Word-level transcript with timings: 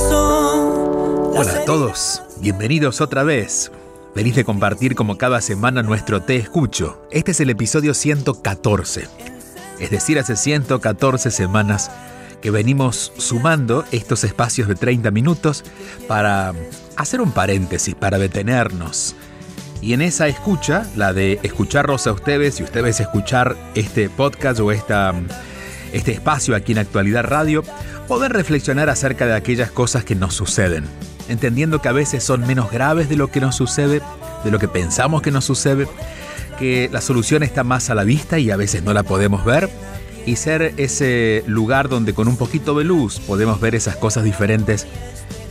Hola 0.00 1.52
a 1.54 1.64
todos, 1.64 2.22
bienvenidos 2.40 3.00
otra 3.00 3.24
vez. 3.24 3.72
Feliz 4.14 4.36
de 4.36 4.44
compartir 4.44 4.94
como 4.94 5.18
cada 5.18 5.40
semana 5.40 5.82
nuestro 5.82 6.22
Te 6.22 6.36
Escucho. 6.36 7.02
Este 7.10 7.32
es 7.32 7.40
el 7.40 7.50
episodio 7.50 7.94
114. 7.94 9.08
Es 9.80 9.90
decir, 9.90 10.20
hace 10.20 10.36
114 10.36 11.32
semanas 11.32 11.90
que 12.40 12.52
venimos 12.52 13.12
sumando 13.16 13.84
estos 13.90 14.22
espacios 14.22 14.68
de 14.68 14.76
30 14.76 15.10
minutos 15.10 15.64
para 16.06 16.54
hacer 16.96 17.20
un 17.20 17.32
paréntesis, 17.32 17.96
para 17.96 18.18
detenernos. 18.18 19.16
Y 19.80 19.94
en 19.94 20.02
esa 20.02 20.28
escucha, 20.28 20.86
la 20.94 21.12
de 21.12 21.40
escucharlos 21.42 22.06
a 22.06 22.12
ustedes 22.12 22.60
y 22.60 22.62
ustedes 22.62 23.00
escuchar 23.00 23.56
este 23.74 24.08
podcast 24.08 24.60
o 24.60 24.70
esta, 24.70 25.12
este 25.92 26.12
espacio 26.12 26.54
aquí 26.54 26.72
en 26.72 26.78
Actualidad 26.78 27.24
Radio, 27.24 27.62
poder 28.06 28.32
reflexionar 28.32 28.88
acerca 28.88 29.26
de 29.26 29.34
aquellas 29.34 29.70
cosas 29.70 30.04
que 30.04 30.14
nos 30.14 30.34
suceden, 30.34 30.84
entendiendo 31.28 31.80
que 31.80 31.88
a 31.88 31.92
veces 31.92 32.24
son 32.24 32.46
menos 32.46 32.70
graves 32.70 33.08
de 33.08 33.16
lo 33.16 33.30
que 33.30 33.40
nos 33.40 33.56
sucede, 33.56 34.00
de 34.44 34.50
lo 34.50 34.58
que 34.58 34.68
pensamos 34.68 35.22
que 35.22 35.30
nos 35.30 35.44
sucede, 35.44 35.86
que 36.58 36.88
la 36.92 37.00
solución 37.00 37.42
está 37.42 37.64
más 37.64 37.90
a 37.90 37.94
la 37.94 38.04
vista 38.04 38.38
y 38.38 38.50
a 38.50 38.56
veces 38.56 38.82
no 38.82 38.92
la 38.92 39.02
podemos 39.02 39.44
ver, 39.44 39.68
y 40.26 40.36
ser 40.36 40.74
ese 40.76 41.42
lugar 41.46 41.88
donde 41.88 42.12
con 42.12 42.28
un 42.28 42.36
poquito 42.36 42.76
de 42.76 42.84
luz 42.84 43.18
podemos 43.20 43.60
ver 43.60 43.74
esas 43.74 43.96
cosas 43.96 44.24
diferentes. 44.24 44.86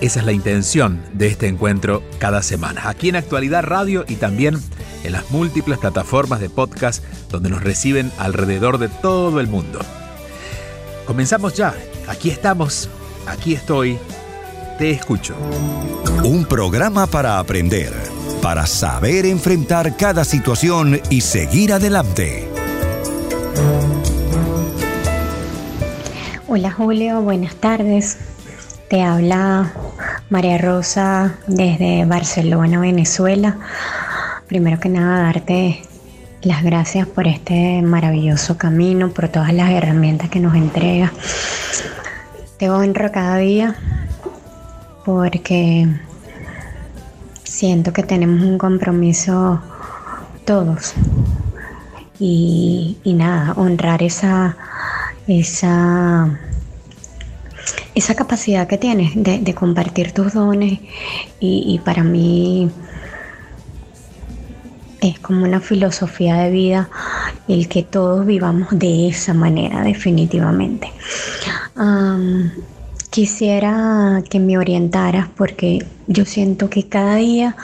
Esa 0.02 0.20
es 0.20 0.26
la 0.26 0.32
intención 0.32 1.02
de 1.14 1.28
este 1.28 1.48
encuentro 1.48 2.04
cada 2.20 2.44
semana, 2.44 2.88
aquí 2.88 3.10
en 3.10 3.16
Actualidad 3.16 3.64
Radio 3.64 4.06
y 4.08 4.16
también 4.16 4.60
en 5.04 5.12
las 5.12 5.32
múltiples 5.32 5.80
plataformas 5.80 6.40
de 6.40 6.50
podcast 6.50 7.04
donde 7.32 7.50
nos 7.50 7.64
reciben 7.64 8.12
alrededor 8.20 8.78
de 8.78 8.90
todo 8.90 9.40
el 9.40 9.48
mundo. 9.48 9.80
Comenzamos 11.08 11.54
ya, 11.54 11.74
aquí 12.10 12.30
estamos, 12.30 12.90
aquí 13.26 13.54
estoy, 13.54 13.98
te 14.78 14.92
escucho. 14.92 15.38
Un 16.26 16.44
programa 16.44 17.08
para 17.08 17.40
aprender, 17.40 17.94
para 18.42 18.68
saber 18.68 19.26
enfrentar 19.26 19.96
cada 19.96 20.26
situación 20.26 21.00
y 21.10 21.22
seguir 21.22 21.72
adelante. 21.72 22.50
Hola 26.50 26.72
Julio, 26.74 27.22
buenas 27.22 27.56
tardes. 27.56 28.18
Te 28.90 29.02
habla 29.02 29.72
María 30.30 30.58
Rosa 30.58 31.38
desde 31.48 32.04
Barcelona, 32.04 32.82
Venezuela. 32.82 33.58
Primero 34.48 34.78
que 34.82 34.90
nada, 34.90 35.24
darte 35.24 35.87
las 36.42 36.64
gracias 36.64 37.08
por 37.08 37.28
este 37.28 37.82
maravilloso 37.82 38.58
camino, 38.58 39.10
por 39.10 39.30
todas 39.30 39.54
las 39.54 39.72
herramientas 39.72 40.30
que 40.30 40.40
nos 40.40 40.56
entrega. 40.56 41.12
Te 42.58 42.70
honro 42.70 43.12
cada 43.12 43.38
día 43.38 43.76
porque 45.06 45.88
siento 47.44 47.94
que 47.94 48.04
tenemos 48.04 48.42
un 48.44 48.58
compromiso 48.58 49.62
todos. 50.46 50.94
Y, 52.20 52.98
nada, 53.06 53.54
honrar 53.54 54.02
esa 54.02 54.58
esa, 55.28 56.40
esa 57.94 58.16
capacidad 58.16 58.68
que 58.68 58.78
tienes 58.78 59.12
de, 59.16 59.54
compartir 59.54 60.14
tus 60.14 60.34
dones 60.34 60.80
y, 61.40 61.80
para 61.84 62.04
mí 62.04 62.72
es 65.02 65.20
como 65.20 65.44
una 65.44 65.60
filosofía 65.60 66.36
de 66.38 66.52
vida 66.52 66.90
el 67.48 67.68
que 67.68 67.84
todos 67.84 68.26
vivamos 68.26 68.68
de 68.72 69.10
esa 69.10 69.34
manera 69.34 69.82
definitivamente. 69.84 70.92
quisiera 73.10 74.22
que 74.30 74.40
me 74.40 74.58
orientaras 74.58 75.28
porque 75.36 75.86
yo 76.08 76.26
siento 76.26 76.70
que 76.70 76.88
cada 76.88 77.16
día 77.16 77.56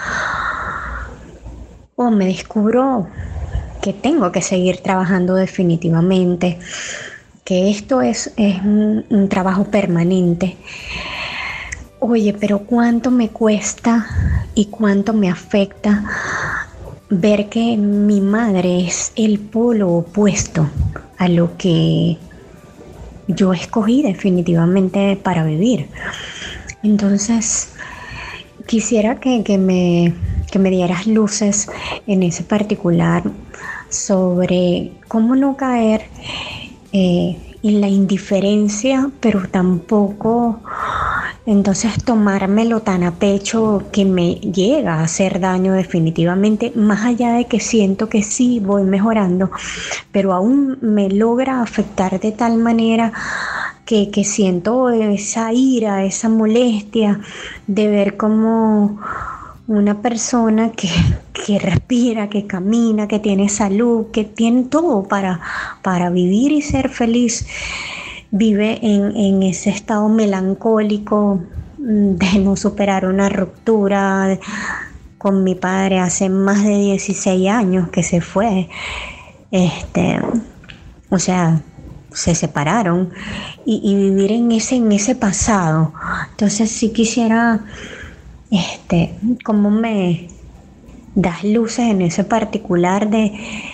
o 1.96 2.10
me 2.10 2.26
descubro 2.26 3.08
que 3.82 3.94
tengo 3.94 4.32
que 4.32 4.42
seguir 4.42 4.78
trabajando 4.78 5.36
definitivamente 5.36 6.58
que 7.44 7.70
esto 7.70 8.02
es, 8.02 8.34
un, 8.38 9.06
un 9.10 9.30
trabajo 9.30 9.66
permanente. 9.66 10.56
Oye, 12.00 12.34
pero 12.34 12.60
cuánto 12.60 13.12
me 13.12 13.30
cuesta 13.30 14.08
y 14.56 14.66
cuánto 14.66 15.14
me 15.14 15.30
afecta 15.30 16.04
ver 17.20 17.50
que 17.50 17.78
mi 17.78 18.22
madre 18.22 18.86
es 18.88 19.12
el 19.16 19.40
polo 19.40 19.90
opuesto 19.90 20.70
a 21.18 21.28
lo 21.28 21.58
que 21.58 22.18
yo 23.28 23.54
escogí 23.54 24.04
definitivamente 24.04 25.16
para 25.16 25.44
vivir. 25.44 25.88
Entonces, 26.84 27.70
quisiera 28.66 29.20
que, 29.20 29.58
me, 29.58 30.14
que 30.52 30.60
me 30.60 30.70
dieras 30.70 31.08
luces 31.08 31.70
en 32.08 32.24
ese 32.24 32.44
particular 32.44 33.24
sobre 33.90 34.92
cómo 35.08 35.36
no 35.36 35.56
caer 35.56 36.04
eh, 36.92 37.38
en 37.64 37.82
la 37.82 37.88
indiferencia, 37.88 39.10
pero 39.20 39.48
tampoco 39.50 40.62
entonces 41.46 42.04
tomármelo 42.04 42.82
tan 42.82 43.04
a 43.04 43.12
pecho 43.16 43.84
que 43.92 44.06
me 44.06 44.36
llega 44.36 44.96
a 44.96 45.04
hacer 45.04 45.40
daño 45.40 45.74
definitivamente, 45.74 46.72
más 46.76 47.06
allá 47.06 47.34
de 47.34 47.46
que 47.46 47.60
siento 47.60 48.10
que 48.10 48.24
sí 48.24 48.60
voy 48.60 48.84
mejorando, 48.84 49.52
pero 50.12 50.34
aún 50.34 50.78
me 50.82 51.10
logra 51.10 51.62
afectar 51.62 52.20
de 52.20 52.32
tal 52.32 52.58
manera 52.58 53.12
que, 53.86 54.10
que 54.10 54.24
siento 54.24 54.90
esa 54.90 55.52
ira, 55.52 56.06
esa 56.06 56.30
molestia 56.30 57.20
de 57.68 57.88
ver 57.88 58.16
cómo 58.18 59.00
una 59.68 60.02
persona 60.02 60.72
que, 60.72 60.90
respira, 61.60 62.30
que 62.30 62.48
camina, 62.48 63.08
que 63.08 63.20
tiene 63.20 63.50
salud, 63.50 64.08
que 64.12 64.24
tiene 64.24 64.64
todo 64.64 65.04
para, 65.04 65.40
para 65.82 66.10
vivir 66.10 66.52
y 66.52 66.62
ser 66.62 66.90
feliz, 66.90 67.46
vive 68.34 68.80
en, 68.82 69.44
ese 69.44 69.70
estado 69.70 70.10
melancólico 70.10 71.40
de 71.78 72.40
no 72.40 72.56
superar 72.56 73.06
una 73.06 73.30
ruptura 73.30 74.40
con 75.20 75.44
mi 75.44 75.54
padre 75.54 76.00
hace 76.00 76.30
más 76.30 76.64
de 76.64 76.76
16 76.78 77.48
años 77.48 77.90
que 77.90 78.02
se 78.02 78.22
fue. 78.22 78.70
Este, 79.52 80.20
o 81.12 81.20
sea, 81.20 81.62
se 82.12 82.34
separaron 82.34 83.12
y, 83.66 83.82
y, 83.84 83.96
vivir 83.96 84.32
en 84.32 84.52
ese, 84.52 84.78
en 84.78 84.92
ese 84.92 85.14
pasado. 85.14 85.94
Entonces 86.32 86.72
sí 86.72 86.92
quisiera 86.92 87.64
este, 88.50 89.14
cómo 89.44 89.70
me 89.70 90.28
das 91.16 91.44
luces 91.44 91.90
en 91.90 92.02
ese 92.02 92.24
particular 92.24 93.10
de, 93.10 93.32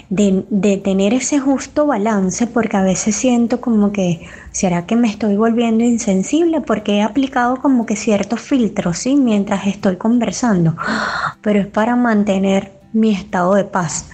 de, 0.10 0.78
tener 0.78 1.14
ese 1.14 1.40
justo 1.40 1.86
balance, 1.86 2.48
porque 2.48 2.78
a 2.78 2.84
veces 2.84 3.16
siento 3.16 3.62
como 3.62 3.92
que, 3.92 4.28
¿será 4.60 4.86
que 4.86 4.98
me 4.98 5.08
estoy 5.08 5.38
volviendo 5.38 5.86
insensible? 5.86 6.60
Porque 6.60 6.98
he 6.98 7.02
aplicado 7.02 7.56
como 7.62 7.86
que 7.86 7.96
ciertos 7.96 8.42
filtros, 8.42 8.98
¿sí? 8.98 9.16
Mientras 9.16 9.66
estoy 9.68 9.96
conversando, 9.96 10.76
pero 11.42 11.62
es 11.62 11.68
para 11.68 11.96
mantener 11.96 12.74
mi 12.92 13.12
estado 13.12 13.56
de 13.56 13.64
paz. 13.64 14.10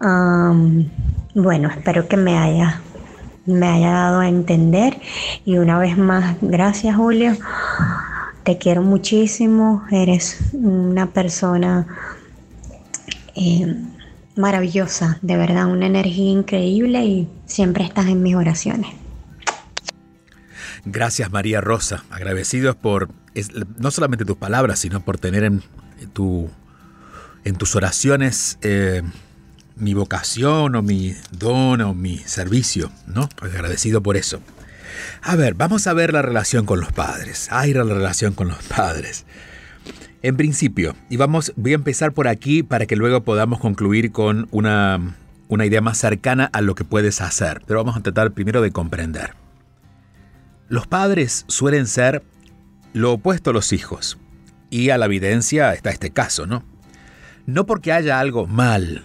bueno, 0.00 1.68
espero 1.68 2.08
que 2.08 2.16
me 2.16 2.36
haya, 2.36 2.80
me 3.46 3.68
haya 3.68 3.92
dado 3.92 4.18
a 4.18 4.28
entender 4.28 5.00
y 5.44 5.58
una 5.58 5.78
vez 5.78 5.96
más, 5.96 6.36
gracias 6.40 6.96
Julio 6.96 7.36
te 8.42 8.58
quiero 8.58 8.82
muchísimo, 8.82 9.84
eres 9.92 10.40
una 10.54 11.06
persona 11.06 11.86
eh, 13.36 13.76
maravillosa, 14.34 15.20
de 15.22 15.36
verdad, 15.36 15.66
una 15.66 15.86
energía 15.86 16.32
increíble 16.32 17.04
y 17.04 17.28
siempre 17.46 17.84
estás 17.84 18.06
en 18.06 18.24
mis 18.24 18.34
oraciones. 18.34 19.01
Gracias 20.84 21.30
María 21.30 21.60
Rosa, 21.60 22.04
agradecidos 22.10 22.74
por 22.74 23.08
no 23.78 23.90
solamente 23.90 24.24
tus 24.24 24.36
palabras, 24.36 24.80
sino 24.80 25.00
por 25.00 25.18
tener 25.18 25.44
en, 25.44 25.62
en 27.44 27.56
tus 27.56 27.76
oraciones 27.76 28.58
eh, 28.62 29.02
mi 29.76 29.94
vocación 29.94 30.74
o 30.74 30.82
mi 30.82 31.14
don 31.30 31.80
o 31.80 31.94
mi 31.94 32.18
servicio, 32.18 32.90
¿no? 33.06 33.28
Pues 33.36 33.54
agradecido 33.54 34.02
por 34.02 34.16
eso. 34.16 34.40
A 35.22 35.36
ver, 35.36 35.54
vamos 35.54 35.86
a 35.86 35.92
ver 35.92 36.12
la 36.12 36.22
relación 36.22 36.66
con 36.66 36.80
los 36.80 36.92
padres. 36.92 37.48
Ay, 37.50 37.72
la 37.72 37.84
relación 37.84 38.34
con 38.34 38.48
los 38.48 38.62
padres. 38.64 39.24
En 40.22 40.36
principio, 40.36 40.94
y 41.08 41.16
vamos, 41.16 41.52
voy 41.56 41.72
a 41.72 41.76
empezar 41.76 42.12
por 42.12 42.28
aquí 42.28 42.62
para 42.62 42.86
que 42.86 42.96
luego 42.96 43.22
podamos 43.22 43.58
concluir 43.58 44.12
con 44.12 44.46
una, 44.52 45.16
una 45.48 45.66
idea 45.66 45.80
más 45.80 45.98
cercana 45.98 46.48
a 46.52 46.60
lo 46.60 46.74
que 46.74 46.84
puedes 46.84 47.20
hacer. 47.20 47.62
Pero 47.66 47.80
vamos 47.80 47.96
a 47.96 48.02
tratar 48.02 48.32
primero 48.32 48.62
de 48.62 48.70
comprender. 48.70 49.41
Los 50.72 50.86
padres 50.86 51.44
suelen 51.48 51.86
ser 51.86 52.22
lo 52.94 53.12
opuesto 53.12 53.50
a 53.50 53.52
los 53.52 53.74
hijos. 53.74 54.16
Y 54.70 54.88
a 54.88 54.96
la 54.96 55.04
evidencia 55.04 55.74
está 55.74 55.90
este 55.90 56.12
caso, 56.12 56.46
¿no? 56.46 56.64
No 57.44 57.66
porque 57.66 57.92
haya 57.92 58.18
algo 58.18 58.46
mal, 58.46 59.04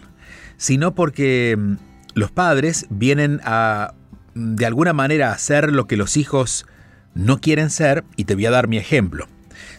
sino 0.56 0.96
porque 0.96 1.58
mm, 1.60 1.74
los 2.14 2.31
padres 2.31 2.86
vienen 2.90 3.42
a, 3.44 3.94
mm, 4.34 4.56
de 4.56 4.66
alguna 4.66 4.94
manera, 4.94 5.34
hacer 5.34 5.74
lo 5.74 5.88
que 5.88 5.98
los 5.98 6.16
hijos 6.16 6.66
no 7.14 7.42
quieren 7.42 7.69
ser, 7.69 8.06
y 8.16 8.24
te 8.24 8.36
voy 8.36 8.46
a 8.46 8.52
dar 8.52 8.69
mi 8.69 8.78
ejemplo. 8.78 9.28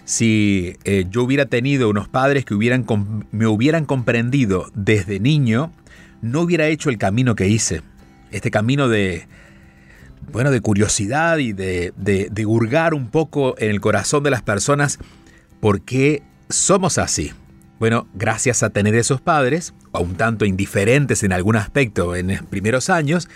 Si 0.05 0.77
eh, 0.85 1.07
yo 1.09 1.23
hubiera 1.23 1.47
tenido 1.47 1.89
unos 1.89 2.07
padres 2.07 2.45
que 2.45 2.55
me 2.55 3.47
hubieran 3.47 3.87
comprendido 3.87 4.71
desde 4.75 5.21
niño, 5.21 5.73
no 6.21 6.43
hubiera 6.43 6.67
hecho 6.67 6.91
el 6.91 6.99
camino 6.99 7.35
que 7.35 7.49
hice. 7.49 7.81
Este 8.31 8.51
camino 8.51 8.91
de, 8.91 9.27
bueno, 10.33 10.51
de 10.51 10.61
curiosidad 10.61 11.39
y 11.39 11.53
de, 11.53 11.93
de, 11.97 12.47
hurgar 12.47 12.95
un 12.95 13.09
poco 13.09 13.55
en 13.59 13.71
el 13.71 13.81
corazón 13.81 14.23
de 14.23 14.31
las 14.31 14.43
personas 14.43 14.99
por 15.61 15.83
qué 15.83 16.23
somos 16.49 16.99
así. 16.99 17.33
Bueno, 17.79 18.09
gracias 18.15 18.63
a 18.63 18.71
tener 18.71 18.95
esos 18.95 19.21
padres, 19.21 19.73
a 19.93 20.01
un 20.01 20.17
tanto 20.17 20.45
indiferentes 20.45 21.23
en 21.23 21.33
algún 21.33 21.57
aspecto 21.57 22.17
en 22.17 22.29
los 22.29 22.43
primeros 22.43 22.91
años, 22.91 23.29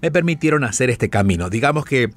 me 0.00 0.10
permitieron 0.10 0.64
hacer 0.64 0.90
este 0.90 1.08
camino. 1.08 1.50
Digamos 1.50 1.84
que 1.84 2.10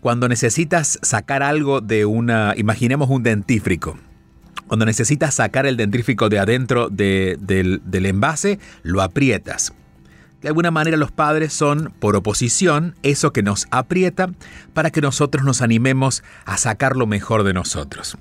cuando 0.00 0.28
necesitas 0.28 0.98
sacar 1.02 1.42
algo 1.42 1.80
de 1.80 2.04
una, 2.04 2.52
imaginemos 2.56 3.08
un 3.08 3.22
dentífrico, 3.22 3.98
cuando 4.66 4.86
necesitas 4.86 5.34
sacar 5.34 5.66
el 5.66 5.76
dentífrico 5.76 6.28
de 6.28 6.38
adentro 6.38 6.88
del, 6.90 7.38
del 7.84 8.06
envase, 8.06 8.58
lo 8.82 9.02
aprietas. 9.02 9.72
De 10.44 10.48
alguna 10.48 10.70
manera 10.70 10.98
los 10.98 11.10
padres 11.10 11.54
son, 11.54 11.94
por 12.00 12.16
oposición, 12.16 12.96
eso 13.02 13.32
que 13.32 13.42
nos 13.42 13.66
aprieta 13.70 14.30
para 14.74 14.90
que 14.90 15.00
nosotros 15.00 15.42
nos 15.42 15.62
animemos 15.62 16.22
a 16.44 16.58
sacar 16.58 16.96
lo 16.96 17.06
mejor 17.06 17.44
de 17.44 17.54
nosotros. 17.54 18.18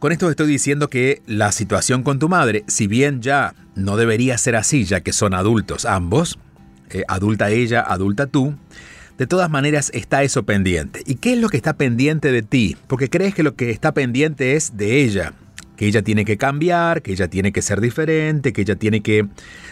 Con 0.00 0.10
esto 0.10 0.28
estoy 0.28 0.48
diciendo 0.48 0.90
que 0.90 1.22
la 1.26 1.52
situación 1.52 2.02
con 2.02 2.18
tu 2.18 2.28
madre, 2.28 2.64
si 2.66 2.88
bien 2.88 3.22
ya 3.22 3.54
no 3.76 3.96
debería 3.96 4.36
ser 4.36 4.56
así, 4.56 4.82
ya 4.82 5.00
que 5.00 5.12
son 5.12 5.32
adultos 5.32 5.84
ambos, 5.84 6.40
eh, 6.90 7.04
adulta 7.06 7.50
ella, 7.50 7.80
adulta 7.80 8.26
tú, 8.26 8.56
de 9.16 9.28
todas 9.28 9.50
maneras 9.50 9.92
está 9.94 10.24
eso 10.24 10.42
pendiente. 10.42 11.02
¿Y 11.06 11.14
qué 11.14 11.34
es 11.34 11.38
lo 11.38 11.50
que 11.50 11.56
está 11.56 11.74
pendiente 11.74 12.32
de 12.32 12.42
ti? 12.42 12.76
Porque 12.88 13.08
crees 13.08 13.32
que 13.32 13.44
lo 13.44 13.54
que 13.54 13.70
está 13.70 13.92
pendiente 13.92 14.56
es 14.56 14.76
de 14.76 15.02
ella, 15.02 15.34
que 15.78 15.86
ella 15.86 16.02
tiene 16.02 16.24
que 16.24 16.36
cambiar, 16.36 17.02
que 17.02 17.12
ella 17.12 17.28
tiene 17.28 17.52
que 17.52 17.62
ser 17.62 17.80
diferente, 17.80 18.52
que 18.52 18.62
ella 18.62 18.74
tiene 18.74 19.00
que 19.00 19.28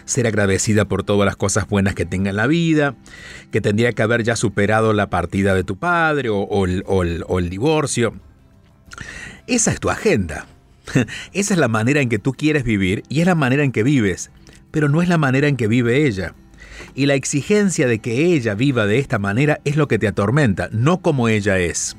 ser 0.06 0.26
agradecida 0.26 0.86
por 0.86 1.02
todas 1.02 1.26
las 1.26 1.36
cosas 1.36 1.68
buenas 1.68 1.94
que 1.94 2.06
tenga 2.06 2.30
en 2.30 2.36
la 2.36 2.46
vida, 2.46 2.94
que 3.50 3.60
tendría 3.60 3.92
que 3.92 4.02
haber 4.02 4.22
ya 4.22 4.36
superado 4.36 4.94
la 4.94 5.10
partida 5.10 5.54
de 5.54 5.64
tu 5.64 5.76
padre 5.76 6.30
o, 6.30 6.64
el, 6.64 7.50
divorcio. 7.50 8.14
Esa 9.46 9.72
es 9.72 9.80
tu 9.80 9.90
agenda. 9.90 10.46
Esa 11.32 11.54
es 11.54 11.60
la 11.60 11.68
manera 11.68 12.00
en 12.00 12.08
que 12.08 12.18
tú 12.18 12.32
quieres 12.32 12.64
vivir 12.64 13.02
y 13.08 13.20
es 13.20 13.26
la 13.26 13.34
manera 13.34 13.64
en 13.64 13.72
que 13.72 13.82
vives, 13.82 14.30
pero 14.70 14.88
no 14.88 15.02
es 15.02 15.08
la 15.08 15.18
manera 15.18 15.48
en 15.48 15.56
que 15.56 15.66
vive 15.66 16.06
ella. 16.06 16.34
Y 16.94 17.06
la 17.06 17.14
exigencia 17.14 17.86
de 17.88 17.98
que 17.98 18.34
ella 18.34 18.54
viva 18.54 18.86
de 18.86 18.98
esta 18.98 19.18
manera 19.18 19.60
es 19.64 19.76
lo 19.76 19.88
que 19.88 19.98
te 19.98 20.06
atormenta, 20.06 20.68
no 20.72 21.02
como 21.02 21.28
ella 21.28 21.58
es. 21.58 21.96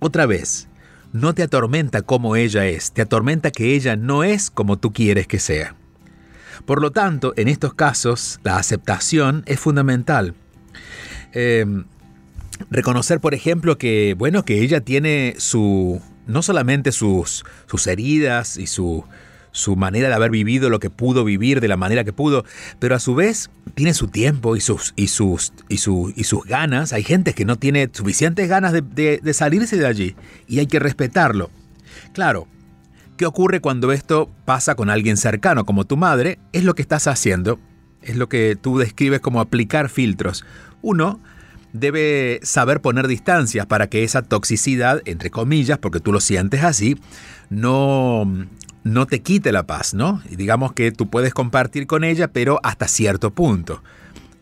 Otra 0.00 0.26
vez, 0.26 0.68
no 1.12 1.34
te 1.34 1.42
atormenta 1.42 2.02
como 2.02 2.34
ella 2.36 2.66
es, 2.66 2.92
te 2.92 3.02
atormenta 3.02 3.50
que 3.50 3.74
ella 3.74 3.96
no 3.96 4.24
es 4.24 4.50
como 4.50 4.78
tú 4.78 4.92
quieres 4.92 5.26
que 5.28 5.38
sea. 5.38 5.76
Por 6.64 6.80
lo 6.80 6.90
tanto, 6.90 7.32
en 7.36 7.48
estos 7.48 7.74
casos, 7.74 8.40
la 8.42 8.56
aceptación 8.56 9.42
es 9.46 9.60
fundamental. 9.60 10.34
Em, 11.32 11.84
reconocer, 12.70 13.20
por 13.20 13.34
ejemplo, 13.34 13.78
que, 13.78 14.14
bueno, 14.16 14.44
que 14.44 14.60
ella 14.60 14.80
tiene 14.80 15.34
su, 15.38 16.00
no 16.26 16.42
solamente 16.42 16.92
sus, 16.92 17.44
sus 17.66 17.86
heridas 17.86 18.56
y 18.56 18.66
su, 18.66 19.04
su 19.50 19.76
manera 19.76 20.08
de 20.08 20.14
haber 20.14 20.30
vivido 20.30 20.70
lo 20.70 20.80
que 20.80 20.90
pudo 20.90 21.24
vivir 21.24 21.60
de 21.60 21.68
la 21.68 21.76
manera 21.76 22.04
que 22.04 22.12
pudo, 22.12 22.44
pero 22.78 22.94
a 22.94 23.00
su 23.00 23.14
vez 23.14 23.50
tiene 23.74 23.94
su 23.94 24.08
tiempo 24.08 24.56
y 24.56 24.60
sus, 24.60 24.92
y 24.96 25.08
sus, 25.08 25.52
y 25.68 25.74
y 25.74 26.24
sus 26.24 26.44
ganas. 26.44 26.92
Hay 26.92 27.04
gente 27.04 27.34
que 27.34 27.44
no 27.44 27.56
tiene 27.56 27.90
suficientes 27.92 28.48
ganas 28.48 28.72
de, 28.72 29.20
de 29.22 29.34
salirse 29.34 29.76
de 29.76 29.86
allí 29.86 30.16
y 30.48 30.58
hay 30.58 30.66
que 30.66 30.78
respetarlo. 30.78 31.50
Claro, 32.12 32.46
¿qué 33.22 33.26
ocurre 33.26 33.60
cuando 33.60 33.92
esto 33.92 34.28
pasa 34.44 34.74
con 34.74 34.90
alguien 34.90 35.16
cercano 35.16 35.64
como 35.64 35.84
tu 35.84 35.96
madre? 35.96 36.40
Es 36.52 36.64
lo 36.64 36.74
que 36.74 36.82
estás 36.82 37.06
haciendo, 37.06 37.60
es 38.02 38.16
lo 38.16 38.28
que 38.28 38.58
tú 38.60 38.78
describes 38.78 39.20
como 39.20 39.40
aplicar 39.40 39.90
filtros. 39.90 40.44
Uno, 40.82 41.20
debe 41.72 42.40
saber 42.42 42.80
poner 42.80 43.06
distancias 43.06 43.64
para 43.66 43.86
que 43.86 44.02
esa 44.02 44.22
toxicidad, 44.22 45.02
entre 45.04 45.30
comillas, 45.30 45.78
porque 45.78 46.00
tú 46.00 46.12
lo 46.12 46.18
sientes 46.18 46.64
así, 46.64 46.98
no, 47.48 48.24
no 48.82 49.06
te 49.06 49.22
quite 49.22 49.52
la 49.52 49.68
paz, 49.68 49.94
¿no? 49.94 50.20
Y 50.28 50.34
digamos 50.34 50.72
que 50.72 50.90
tú 50.90 51.08
puedes 51.08 51.32
compartir 51.32 51.86
con 51.86 52.02
ella, 52.02 52.26
pero 52.26 52.58
hasta 52.64 52.88
cierto 52.88 53.30
punto. 53.30 53.84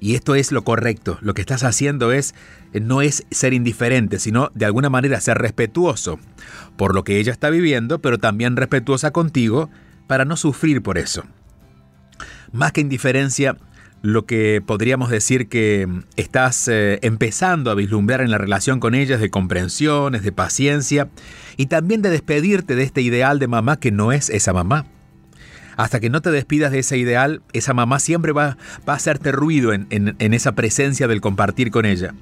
Y 0.01 0.15
esto 0.15 0.35
es 0.35 0.51
lo 0.51 0.65
correcto. 0.65 1.19
Lo 1.21 1.35
que 1.35 1.43
estás 1.43 1.63
haciendo 1.63 2.11
es 2.11 2.35
no 2.73 3.03
es 3.03 3.27
ser 3.31 3.53
indiferente, 3.53 4.19
sino 4.19 4.51
de 4.55 4.65
alguna 4.65 4.89
manera 4.89 5.21
ser 5.21 5.39
respetuoso 5.39 6.19
por 6.77 6.95
lo 6.95 7.05
que 7.05 7.19
ella 7.19 7.33
está 7.33 7.51
viviendo, 7.51 8.01
pero 8.01 8.19
también 8.19 8.57
respetuosa 8.57 9.11
contigo 9.11 9.69
para 10.07 10.25
no 10.25 10.37
sufrir 10.37 10.83
por 10.83 10.97
eso. 10.97 11.25
Más 12.53 12.73
que 12.73 12.81
indiferencia, 12.81 13.57
lo 14.03 14.25
que 14.25 14.63
podríamos 14.65 15.11
decir 15.11 15.49
que 15.49 15.87
estás 16.17 16.69
eh, 16.69 16.99
empezando 17.03 17.71
a 17.71 17.75
vislumbrar 17.75 18.23
en 18.23 18.31
la 18.31 18.39
relación 18.39 18.81
con 18.81 18.95
ella 18.95 19.17
es 19.17 19.21
de 19.21 19.31
comprensión, 19.31 20.15
es 20.15 20.23
de 20.23 20.33
paciencia 20.33 21.11
y 21.57 21.67
también 21.67 22.01
de 22.01 22.11
despedirte 22.11 22.75
de 22.75 22.83
este 22.83 23.03
ideal 23.03 23.39
de 23.39 23.49
mamá 23.49 23.79
que 23.79 23.93
no 23.93 24.13
es 24.13 24.31
esa 24.31 24.55
mamá. 24.55 24.87
Hasta 25.81 25.99
que 25.99 26.11
no 26.11 26.21
te 26.21 26.31
despidas 26.31 26.73
de 26.73 26.81
ese 26.81 26.99
ideal, 26.99 27.41
esa 27.55 27.73
mamá 27.73 28.01
siempre 28.01 28.33
va, 28.33 28.59
a 28.85 28.93
hacerte 28.93 29.33
ruido 29.33 29.73
en, 29.73 29.87
en 29.91 30.35
esa 30.35 30.53
presencia 30.53 31.09
del 31.09 31.23
compartir 31.23 31.71
con 31.71 31.87
ella. 31.87 32.15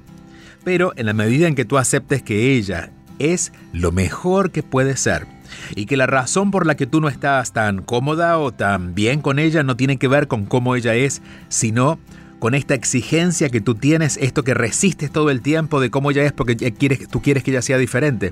Pero 0.63 0.93
en 0.95 1.05
la 1.07 1.13
medida 1.13 1.45
en 1.45 1.55
que 1.55 1.65
tú 1.65 1.77
aceptes 1.77 2.23
que 2.23 2.55
ella 2.55 2.91
es 3.19 3.51
lo 3.73 3.91
mejor 3.91 4.51
que 4.51 4.63
puede 4.63 4.95
ser, 4.95 5.27
y 5.75 5.87
que 5.87 5.97
la 5.97 6.07
razón 6.07 6.51
por 6.51 6.65
la 6.65 6.75
que 6.75 6.85
tú 6.85 7.01
no 7.01 7.09
estás 7.09 7.51
tan 7.51 7.81
cómoda 7.81 8.39
o 8.39 8.53
tan 8.53 8.95
bien 8.95 9.19
con 9.19 9.39
ella 9.39 9.61
no 9.61 9.75
tiene 9.75 9.97
que 9.97 10.07
ver 10.07 10.29
con 10.29 10.45
cómo 10.45 10.77
ella 10.77 10.95
es, 10.95 11.21
sino 11.49 11.99
con 12.39 12.55
esta 12.55 12.75
exigencia 12.75 13.49
que 13.49 13.59
tú 13.59 13.75
tienes, 13.75 14.15
esto 14.21 14.45
que 14.45 14.53
resistes 14.53 15.11
todo 15.11 15.31
el 15.31 15.41
tiempo 15.41 15.81
de 15.81 15.91
cómo 15.91 16.11
ella 16.11 16.23
es 16.23 16.31
porque 16.31 16.55
quieres, 16.55 17.09
tú 17.09 17.21
quieres 17.21 17.43
que 17.43 17.51
ella 17.51 17.61
sea 17.61 17.77
diferente, 17.77 18.31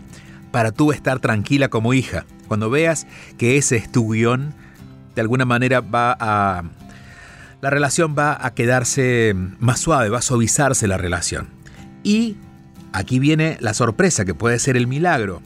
para 0.52 0.72
tú 0.72 0.94
estar 0.94 1.20
tranquila 1.20 1.68
como 1.68 1.94
hija. 1.94 2.26
Cuando 2.48 2.70
veas 2.70 3.08
que 3.38 3.58
ese 3.58 3.76
es 3.76 3.92
tu 3.92 4.14
guion, 4.14 4.54
de 5.18 5.22
alguna 5.22 5.44
manera 5.46 5.82
va 5.82 6.16
a... 6.18 6.64
La 7.60 7.70
relación 7.70 8.16
va 8.18 8.38
a 8.40 8.54
quedarse 8.54 9.34
más 9.60 9.80
suave, 9.80 10.10
va 10.10 10.20
a 10.20 10.22
suavizarse 10.22 10.88
la 10.88 10.98
relación. 10.98 11.50
Y 12.04 12.38
aquí 12.94 13.20
viene 13.20 13.58
la 13.60 13.74
sorpresa, 13.74 14.26
que 14.26 14.34
puede 14.34 14.60
ser 14.60 14.78
el 14.78 14.88
milagro 14.88 15.42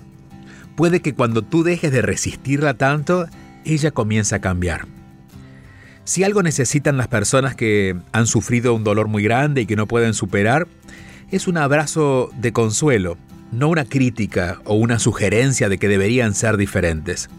puede 0.81 1.01
que 1.01 1.13
cuando 1.13 1.41
tú 1.41 1.63
dejes 1.63 1.91
de 1.91 2.01
resistirla 2.01 2.73
tanto, 2.73 3.27
ella 3.65 3.91
comience 3.91 4.35
a 4.35 4.41
cambiar. 4.41 4.87
Si 6.03 6.23
algo 6.23 6.41
necesitan 6.41 6.97
las 6.97 7.07
personas 7.07 7.55
que 7.55 7.95
han 8.11 8.25
sufrido 8.25 8.73
un 8.73 8.83
dolor 8.83 9.07
muy 9.07 9.23
grande 9.23 9.61
y 9.61 9.65
que 9.65 9.75
no 9.75 9.87
pueden 9.87 10.13
superar, 10.13 10.67
es 11.29 11.47
un 11.47 11.57
abrazo 11.57 12.31
de 12.35 12.51
consuelo, 12.51 13.17
no 13.51 13.69
una 13.69 13.85
crítica 13.85 14.59
o 14.65 14.73
una 14.73 14.97
sugerencia 14.97 15.69
de 15.69 15.77
que 15.77 15.87
deberían 15.87 16.33
ser 16.33 16.57
diferentes. 16.57 17.29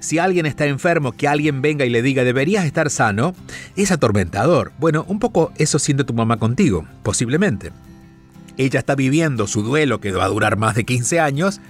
Si 0.00 0.18
alguien 0.18 0.46
está 0.46 0.66
enfermo, 0.66 1.12
que 1.12 1.28
alguien 1.28 1.62
venga 1.62 1.84
y 1.84 1.90
le 1.90 2.02
diga 2.02 2.24
deberías 2.24 2.64
estar 2.64 2.90
sano, 2.90 3.34
es 3.76 3.90
atormentador. 3.90 4.72
Bueno, 4.78 5.04
un 5.08 5.18
poco 5.18 5.52
eso 5.56 5.78
siente 5.78 6.04
tu 6.04 6.14
mamá 6.14 6.36
contigo, 6.38 6.86
posiblemente. 7.02 7.72
Ella 8.56 8.80
está 8.80 8.94
viviendo 8.94 9.46
su 9.46 9.62
duelo 9.62 10.00
que 10.00 10.12
va 10.12 10.24
a 10.24 10.28
durar 10.28 10.56
más 10.56 10.74
de 10.74 10.84
15 10.84 11.20
años, 11.20 11.60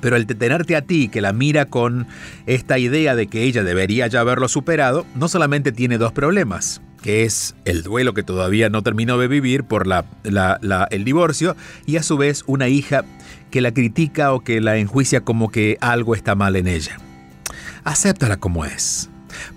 pero 0.00 0.16
el 0.16 0.26
detenerte 0.26 0.76
a 0.76 0.82
ti, 0.82 1.08
que 1.08 1.20
la 1.20 1.32
mira 1.32 1.66
con 1.66 2.06
esta 2.46 2.78
idea 2.78 3.14
de 3.14 3.26
que 3.26 3.44
ella 3.44 3.62
debería 3.62 4.06
ya 4.06 4.20
haberlo 4.20 4.48
superado, 4.48 5.06
no 5.14 5.28
solamente 5.28 5.72
tiene 5.72 5.98
dos 5.98 6.12
problemas, 6.12 6.80
que 7.02 7.24
es 7.24 7.54
el 7.64 7.82
duelo 7.82 8.14
que 8.14 8.22
todavía 8.22 8.68
no 8.68 8.82
terminó 8.82 9.18
de 9.18 9.28
vivir 9.28 9.64
por 9.64 9.86
la, 9.86 10.04
el 10.90 11.04
divorcio, 11.04 11.56
y 11.86 11.96
a 11.96 12.02
su 12.02 12.16
vez 12.16 12.44
una 12.46 12.68
hija 12.68 13.04
que 13.50 13.60
la 13.60 13.72
critica 13.72 14.32
o 14.32 14.40
que 14.40 14.60
la 14.60 14.76
enjuicia 14.76 15.22
como 15.22 15.50
que 15.50 15.76
algo 15.80 16.14
está 16.14 16.34
mal 16.34 16.56
en 16.56 16.68
ella. 16.68 16.98
Acéptala 17.84 18.36
como 18.38 18.64
es. 18.64 19.10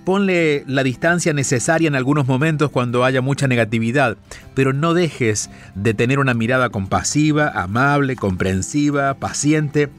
Ponle 0.06 0.64
la 0.68 0.84
distancia 0.84 1.34
necesaria 1.34 1.88
en 1.88 1.96
algunos 1.96 2.28
momentos 2.28 2.70
cuando 2.72 3.04
haya 3.04 3.22
mucha 3.22 3.48
negatividad, 3.48 4.18
pero 4.54 4.72
no 4.74 4.94
dejes 4.94 5.50
de 5.76 5.94
tener 5.94 6.20
una 6.20 6.34
mirada 6.34 6.70
compasiva, 6.70 7.50
amable, 7.50 8.16
comprensiva, 8.16 9.16
paciente, 9.16 9.90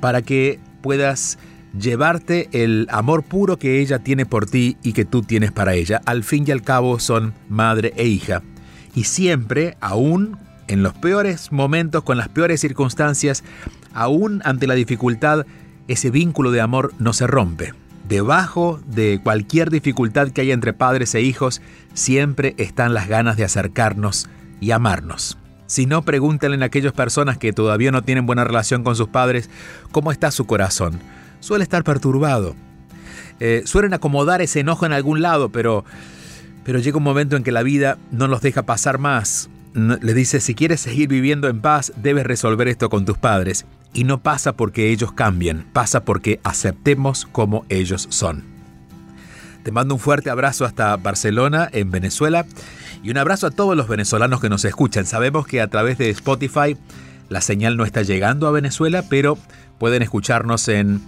para 0.00 0.22
que 0.22 0.60
puedas 0.82 1.38
llevarte 1.78 2.48
el 2.52 2.86
amor 2.90 3.22
puro 3.22 3.58
que 3.58 3.80
ella 3.80 3.98
tiene 3.98 4.26
por 4.26 4.46
ti 4.46 4.76
y 4.82 4.92
que 4.92 5.04
tú 5.04 5.22
tienes 5.22 5.52
para 5.52 5.74
ella. 5.74 6.00
Al 6.04 6.22
fin 6.24 6.44
y 6.46 6.50
al 6.50 6.62
cabo 6.62 6.98
son 6.98 7.34
madre 7.48 7.92
e 7.96 8.06
hija. 8.06 8.42
Y 8.94 9.04
siempre, 9.04 9.76
aún 9.80 10.38
en 10.68 10.82
los 10.82 10.94
peores 10.94 11.52
momentos, 11.52 12.04
con 12.04 12.16
las 12.16 12.28
peores 12.28 12.60
circunstancias, 12.60 13.42
aún 13.92 14.40
ante 14.44 14.66
la 14.66 14.74
dificultad, 14.74 15.46
ese 15.88 16.10
vínculo 16.10 16.50
de 16.50 16.60
amor 16.60 16.92
no 16.98 17.12
se 17.12 17.26
rompe. 17.26 17.74
Debajo 18.08 18.80
de 18.86 19.20
cualquier 19.22 19.70
dificultad 19.70 20.30
que 20.30 20.42
haya 20.42 20.54
entre 20.54 20.72
padres 20.72 21.14
e 21.14 21.22
hijos, 21.22 21.62
siempre 21.94 22.54
están 22.58 22.94
las 22.94 23.08
ganas 23.08 23.36
de 23.36 23.44
acercarnos 23.44 24.28
y 24.60 24.72
amarnos. 24.72 25.38
Si 25.66 25.86
no, 25.86 26.02
pregúntenle 26.02 26.62
a 26.62 26.66
aquellas 26.66 26.92
personas 26.92 27.38
que 27.38 27.52
todavía 27.52 27.90
no 27.90 28.02
tienen 28.02 28.26
buena 28.26 28.44
relación 28.44 28.84
con 28.84 28.96
sus 28.96 29.08
padres, 29.08 29.48
¿cómo 29.90 30.12
está 30.12 30.30
su 30.30 30.44
corazón? 30.46 31.00
suele 31.44 31.62
estar 31.62 31.84
perturbado. 31.84 32.56
Eh, 33.38 33.62
suelen 33.66 33.94
acomodar 33.94 34.40
ese 34.40 34.60
enojo 34.60 34.86
en 34.86 34.92
algún 34.92 35.20
lado, 35.20 35.50
pero, 35.50 35.84
pero 36.64 36.78
llega 36.78 36.96
un 36.96 37.02
momento 37.02 37.36
en 37.36 37.42
que 37.42 37.52
la 37.52 37.62
vida 37.62 37.98
no 38.10 38.26
los 38.26 38.40
deja 38.40 38.62
pasar 38.62 38.98
más. 38.98 39.50
Le 39.74 40.14
dice, 40.14 40.40
si 40.40 40.54
quieres 40.54 40.80
seguir 40.80 41.08
viviendo 41.08 41.48
en 41.48 41.60
paz, 41.60 41.92
debes 41.96 42.24
resolver 42.24 42.68
esto 42.68 42.88
con 42.88 43.04
tus 43.04 43.18
padres. 43.18 43.66
Y 43.94 44.02
no 44.02 44.20
pasa 44.20 44.56
porque 44.56 44.90
ellos 44.90 45.12
cambien, 45.12 45.64
pasa 45.72 46.04
porque 46.04 46.40
aceptemos 46.42 47.26
como 47.30 47.64
ellos 47.68 48.08
son. 48.10 48.42
Te 49.62 49.70
mando 49.70 49.94
un 49.94 50.00
fuerte 50.00 50.28
abrazo 50.30 50.64
hasta 50.64 50.96
Barcelona, 50.96 51.70
en 51.72 51.92
Venezuela, 51.92 52.44
y 53.02 53.10
un 53.10 53.18
abrazo 53.18 53.46
a 53.46 53.50
todos 53.50 53.76
los 53.76 53.86
venezolanos 53.86 54.40
que 54.40 54.50
nos 54.50 54.64
escuchan. 54.64 55.06
Sabemos 55.06 55.46
que 55.46 55.60
a 55.60 55.68
través 55.68 55.96
de 55.96 56.10
Spotify 56.10 56.76
la 57.28 57.40
señal 57.40 57.76
no 57.76 57.84
está 57.84 58.02
llegando 58.02 58.48
a 58.48 58.50
Venezuela, 58.50 59.04
pero 59.08 59.38
pueden 59.78 60.02
escucharnos 60.02 60.68
en 60.68 61.00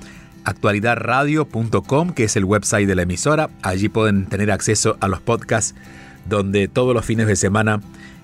actualidadradio.com, 0.44 2.12
que 2.12 2.24
es 2.24 2.36
el 2.36 2.44
website 2.44 2.86
de 2.86 2.94
la 2.94 3.02
emisora. 3.02 3.50
Allí 3.62 3.88
pueden 3.88 4.26
tener 4.26 4.52
acceso 4.52 4.96
a 5.00 5.08
los 5.08 5.20
podcasts 5.20 5.74
donde 6.28 6.68
todos 6.68 6.94
los 6.94 7.04
fines 7.04 7.26
de 7.26 7.36
semana 7.36 7.80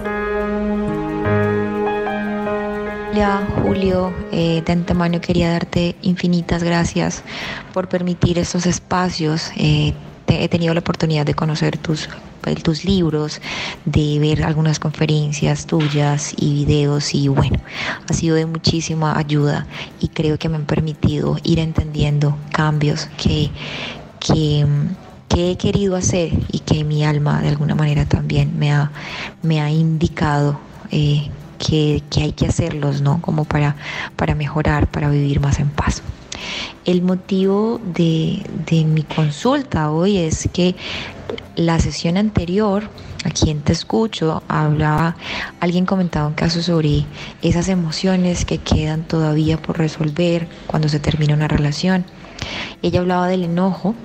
Hola 3.12 3.48
Julio, 3.64 4.14
eh, 4.32 4.62
de 4.66 4.74
antemano 4.74 5.22
quería 5.22 5.52
darte 5.52 5.96
infinitas 6.02 6.64
gracias 6.64 7.24
por 7.74 7.88
permitir 7.88 8.38
estos 8.38 8.66
espacios. 8.66 9.52
Eh, 9.56 9.94
he 10.28 10.50
tenido 10.50 10.74
la 10.74 10.82
oportunidad 10.82 11.26
de 11.26 11.34
conocer 11.34 11.78
tus, 11.78 12.10
tus 12.54 12.86
libros, 12.86 13.42
de 13.86 14.20
ver 14.20 14.44
algunas 14.44 14.80
conferencias 14.80 15.66
tuyas 15.66 16.36
y 16.38 16.66
videos 16.66 17.16
y 17.16 17.28
bueno, 17.28 17.58
ha 18.08 18.14
sido 18.14 18.36
de 18.36 18.46
muchísima 18.46 19.18
ayuda 19.18 19.66
y 20.00 20.10
creo 20.10 20.38
que 20.38 20.50
me 20.50 20.58
han 20.58 20.66
permitido 20.66 21.38
ir 21.44 21.58
entendiendo 21.60 22.38
cambios 22.52 23.08
que, 23.18 23.50
que, 24.20 24.68
he 25.38 25.58
querido 25.58 25.98
hacer 25.98 26.32
y 26.52 26.60
que 26.60 26.86
mi 26.86 27.04
alma 27.04 27.42
de 27.42 27.50
alguna 27.50 27.76
manera 27.76 28.06
también 28.06 28.58
me 28.58 28.72
ha, 28.72 28.92
me 29.42 29.60
ha 29.60 29.70
indicado. 29.70 30.60
Eh, 30.92 31.30
que, 31.58 32.04
que, 32.10 32.22
hay 32.22 32.32
que 32.34 32.46
hacerlos, 32.46 33.02
¿no? 33.02 33.22
Como 33.22 33.46
para, 33.46 33.78
para 34.18 34.36
mejorar, 34.36 34.88
para 34.88 35.10
vivir 35.10 35.40
más 35.40 35.58
en 35.60 35.70
paz. 35.70 36.04
El 36.86 37.02
motivo 37.02 37.82
de, 37.84 38.44
mi 38.86 39.04
consulta 39.04 39.90
hoy 39.90 40.18
es 40.18 40.48
que 40.54 40.76
la 41.56 41.80
sesión 41.80 42.18
anterior, 42.18 42.90
a 43.24 43.30
quien 43.30 43.62
te 43.62 43.74
escucho, 43.74 44.44
hablaba, 44.48 45.16
alguien 45.60 45.86
comentaba 45.86 46.28
un 46.28 46.34
caso 46.34 46.62
sobre 46.62 47.06
esas 47.42 47.70
emociones 47.70 48.46
que 48.46 48.60
quedan 48.60 49.04
todavía 49.04 49.58
por 49.62 49.78
resolver 49.78 50.48
cuando 50.68 50.90
se 50.90 51.00
termina 51.00 51.34
una 51.34 51.48
relación. 51.48 52.06
Ella 52.82 53.00
hablaba 53.00 53.28
del 53.28 53.44
enojo, 53.44 53.96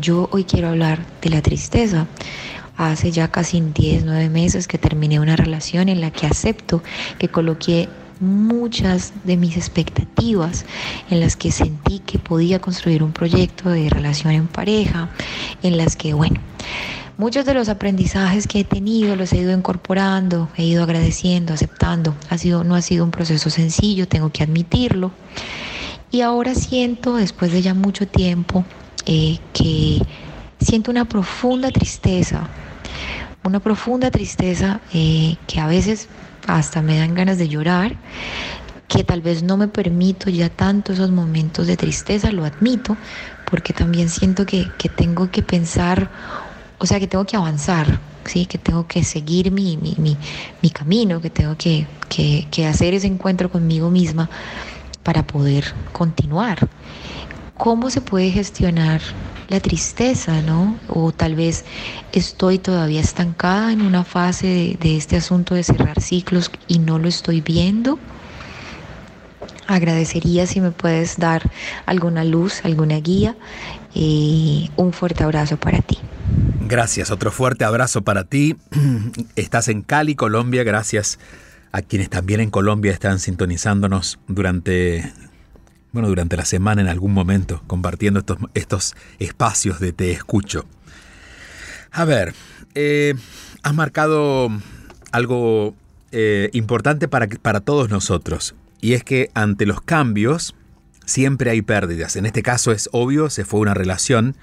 yo 0.00 0.28
hoy 0.32 0.44
quiero 0.44 0.68
hablar 0.68 1.00
de 1.22 1.30
la 1.30 1.42
tristeza. 1.42 2.06
Hace 2.76 3.10
ya 3.10 3.28
casi 3.28 3.60
10, 3.60 4.04
9 4.04 4.28
meses 4.28 4.68
que 4.68 4.76
terminé 4.76 5.18
una 5.18 5.36
relación 5.36 5.88
en 5.88 6.00
la 6.00 6.10
que 6.10 6.26
acepto 6.26 6.82
que 7.18 7.28
coloqué 7.28 7.88
muchas 8.20 9.12
de 9.24 9.36
mis 9.36 9.56
expectativas 9.56 10.64
en 11.10 11.20
las 11.20 11.36
que 11.36 11.50
sentí 11.50 12.00
que 12.00 12.18
podía 12.18 12.60
construir 12.60 13.02
un 13.02 13.12
proyecto 13.12 13.70
de 13.70 13.88
relación 13.90 14.32
en 14.32 14.46
pareja, 14.46 15.10
en 15.62 15.76
las 15.76 15.96
que, 15.96 16.14
bueno, 16.14 16.40
muchos 17.18 17.44
de 17.44 17.54
los 17.54 17.68
aprendizajes 17.68 18.46
que 18.46 18.60
he 18.60 18.64
tenido 18.64 19.16
los 19.16 19.32
he 19.32 19.38
ido 19.38 19.52
incorporando, 19.52 20.48
he 20.56 20.64
ido 20.64 20.82
agradeciendo, 20.82 21.54
aceptando. 21.54 22.14
Ha 22.30 22.38
sido, 22.38 22.64
no 22.64 22.74
ha 22.74 22.82
sido 22.82 23.04
un 23.04 23.10
proceso 23.10 23.50
sencillo, 23.50 24.08
tengo 24.08 24.30
que 24.30 24.42
admitirlo. 24.42 25.12
Y 26.10 26.20
ahora 26.20 26.54
siento, 26.54 27.16
después 27.16 27.52
de 27.52 27.62
ya 27.62 27.74
mucho 27.74 28.06
tiempo, 28.06 28.64
eh, 29.06 29.38
que 29.52 30.00
siento 30.60 30.90
una 30.90 31.04
profunda 31.04 31.70
tristeza, 31.70 32.48
una 33.44 33.60
profunda 33.60 34.10
tristeza 34.10 34.80
eh, 34.92 35.36
que 35.46 35.60
a 35.60 35.66
veces 35.66 36.08
hasta 36.46 36.82
me 36.82 36.98
dan 36.98 37.14
ganas 37.14 37.38
de 37.38 37.48
llorar, 37.48 37.96
que 38.88 39.04
tal 39.04 39.20
vez 39.20 39.42
no 39.42 39.56
me 39.56 39.68
permito 39.68 40.30
ya 40.30 40.48
tanto 40.48 40.92
esos 40.92 41.10
momentos 41.10 41.66
de 41.66 41.76
tristeza, 41.76 42.30
lo 42.32 42.44
admito, 42.44 42.96
porque 43.50 43.72
también 43.72 44.08
siento 44.08 44.46
que, 44.46 44.70
tengo 44.94 45.30
que 45.30 45.42
pensar, 45.42 46.08
o 46.78 46.86
sea, 46.86 47.00
que 47.00 47.06
tengo 47.06 47.24
que 47.24 47.36
avanzar, 47.36 47.98
¿sí? 48.24 48.46
que 48.46 48.58
tengo 48.58 48.86
que 48.86 49.04
seguir 49.04 49.50
mi, 49.50 49.76
mi, 49.76 50.70
camino, 50.70 51.20
que 51.20 51.30
tengo 51.30 51.56
que, 51.56 51.86
que 52.08 52.66
hacer 52.66 52.94
ese 52.94 53.06
encuentro 53.06 53.50
conmigo 53.50 53.90
misma 53.90 54.30
para 55.02 55.26
poder 55.26 55.64
continuar. 55.92 56.68
¿Cómo 57.56 57.90
se 57.90 58.00
puede 58.00 58.30
gestionar 58.30 59.00
la 59.48 59.60
tristeza, 59.60 60.42
¿no? 60.42 60.78
O 60.88 61.12
tal 61.12 61.34
vez 61.34 61.64
estoy 62.12 62.58
todavía 62.58 63.00
estancada 63.00 63.72
en 63.72 63.82
una 63.82 64.04
fase 64.04 64.76
de, 64.80 64.96
este 64.96 65.16
asunto 65.16 65.54
de 65.54 65.62
cerrar 65.62 66.00
ciclos 66.00 66.50
y 66.66 66.78
no 66.78 66.98
lo 66.98 67.08
estoy 67.08 67.40
viendo. 67.40 67.98
Agradecería 69.66 70.46
si 70.46 70.60
me 70.60 70.70
puedes 70.70 71.18
dar 71.18 71.50
alguna 71.86 72.24
luz, 72.24 72.64
alguna 72.64 72.96
guía. 73.00 73.36
y 73.94 74.70
un 74.76 74.92
fuerte 74.92 75.24
abrazo 75.24 75.56
para 75.56 75.80
ti. 75.80 75.98
Gracias, 76.60 77.10
otro 77.10 77.30
fuerte 77.30 77.64
abrazo 77.64 78.02
para 78.02 78.24
ti. 78.24 78.56
Estás 79.36 79.68
en 79.68 79.82
Cali, 79.82 80.14
Colombia. 80.14 80.64
Gracias 80.64 81.18
a 81.72 81.82
quienes 81.82 82.10
también 82.10 82.40
en 82.40 82.50
Colombia 82.50 82.92
están 82.92 83.18
sintonizándonos 83.20 84.18
durante 84.28 85.12
bueno, 85.96 86.10
durante 86.10 86.36
la 86.36 86.44
semana 86.44 86.82
en 86.82 86.88
algún 86.88 87.14
momento, 87.14 87.62
compartiendo 87.66 88.20
estos, 88.20 88.36
estos 88.52 88.94
espacios 89.18 89.80
de 89.80 89.94
Te 89.94 90.10
Escucho. 90.10 90.66
A 91.90 92.04
ver, 92.04 92.34
eh, 92.74 93.14
has 93.62 93.74
marcado 93.74 94.50
algo 95.10 95.74
eh, 96.12 96.50
importante 96.52 97.08
para, 97.08 97.28
para 97.28 97.60
todos 97.60 97.88
nosotros, 97.88 98.54
y 98.82 98.92
es 98.92 99.04
que 99.04 99.30
ante 99.32 99.64
los 99.64 99.80
cambios 99.80 100.54
siempre 101.06 101.50
hay 101.50 101.62
pérdidas. 101.62 102.16
En 102.16 102.26
este 102.26 102.42
caso 102.42 102.72
es 102.72 102.90
obvio, 102.92 103.30
se 103.30 103.46
fue 103.46 103.60
una 103.60 103.72
relación, 103.72 104.36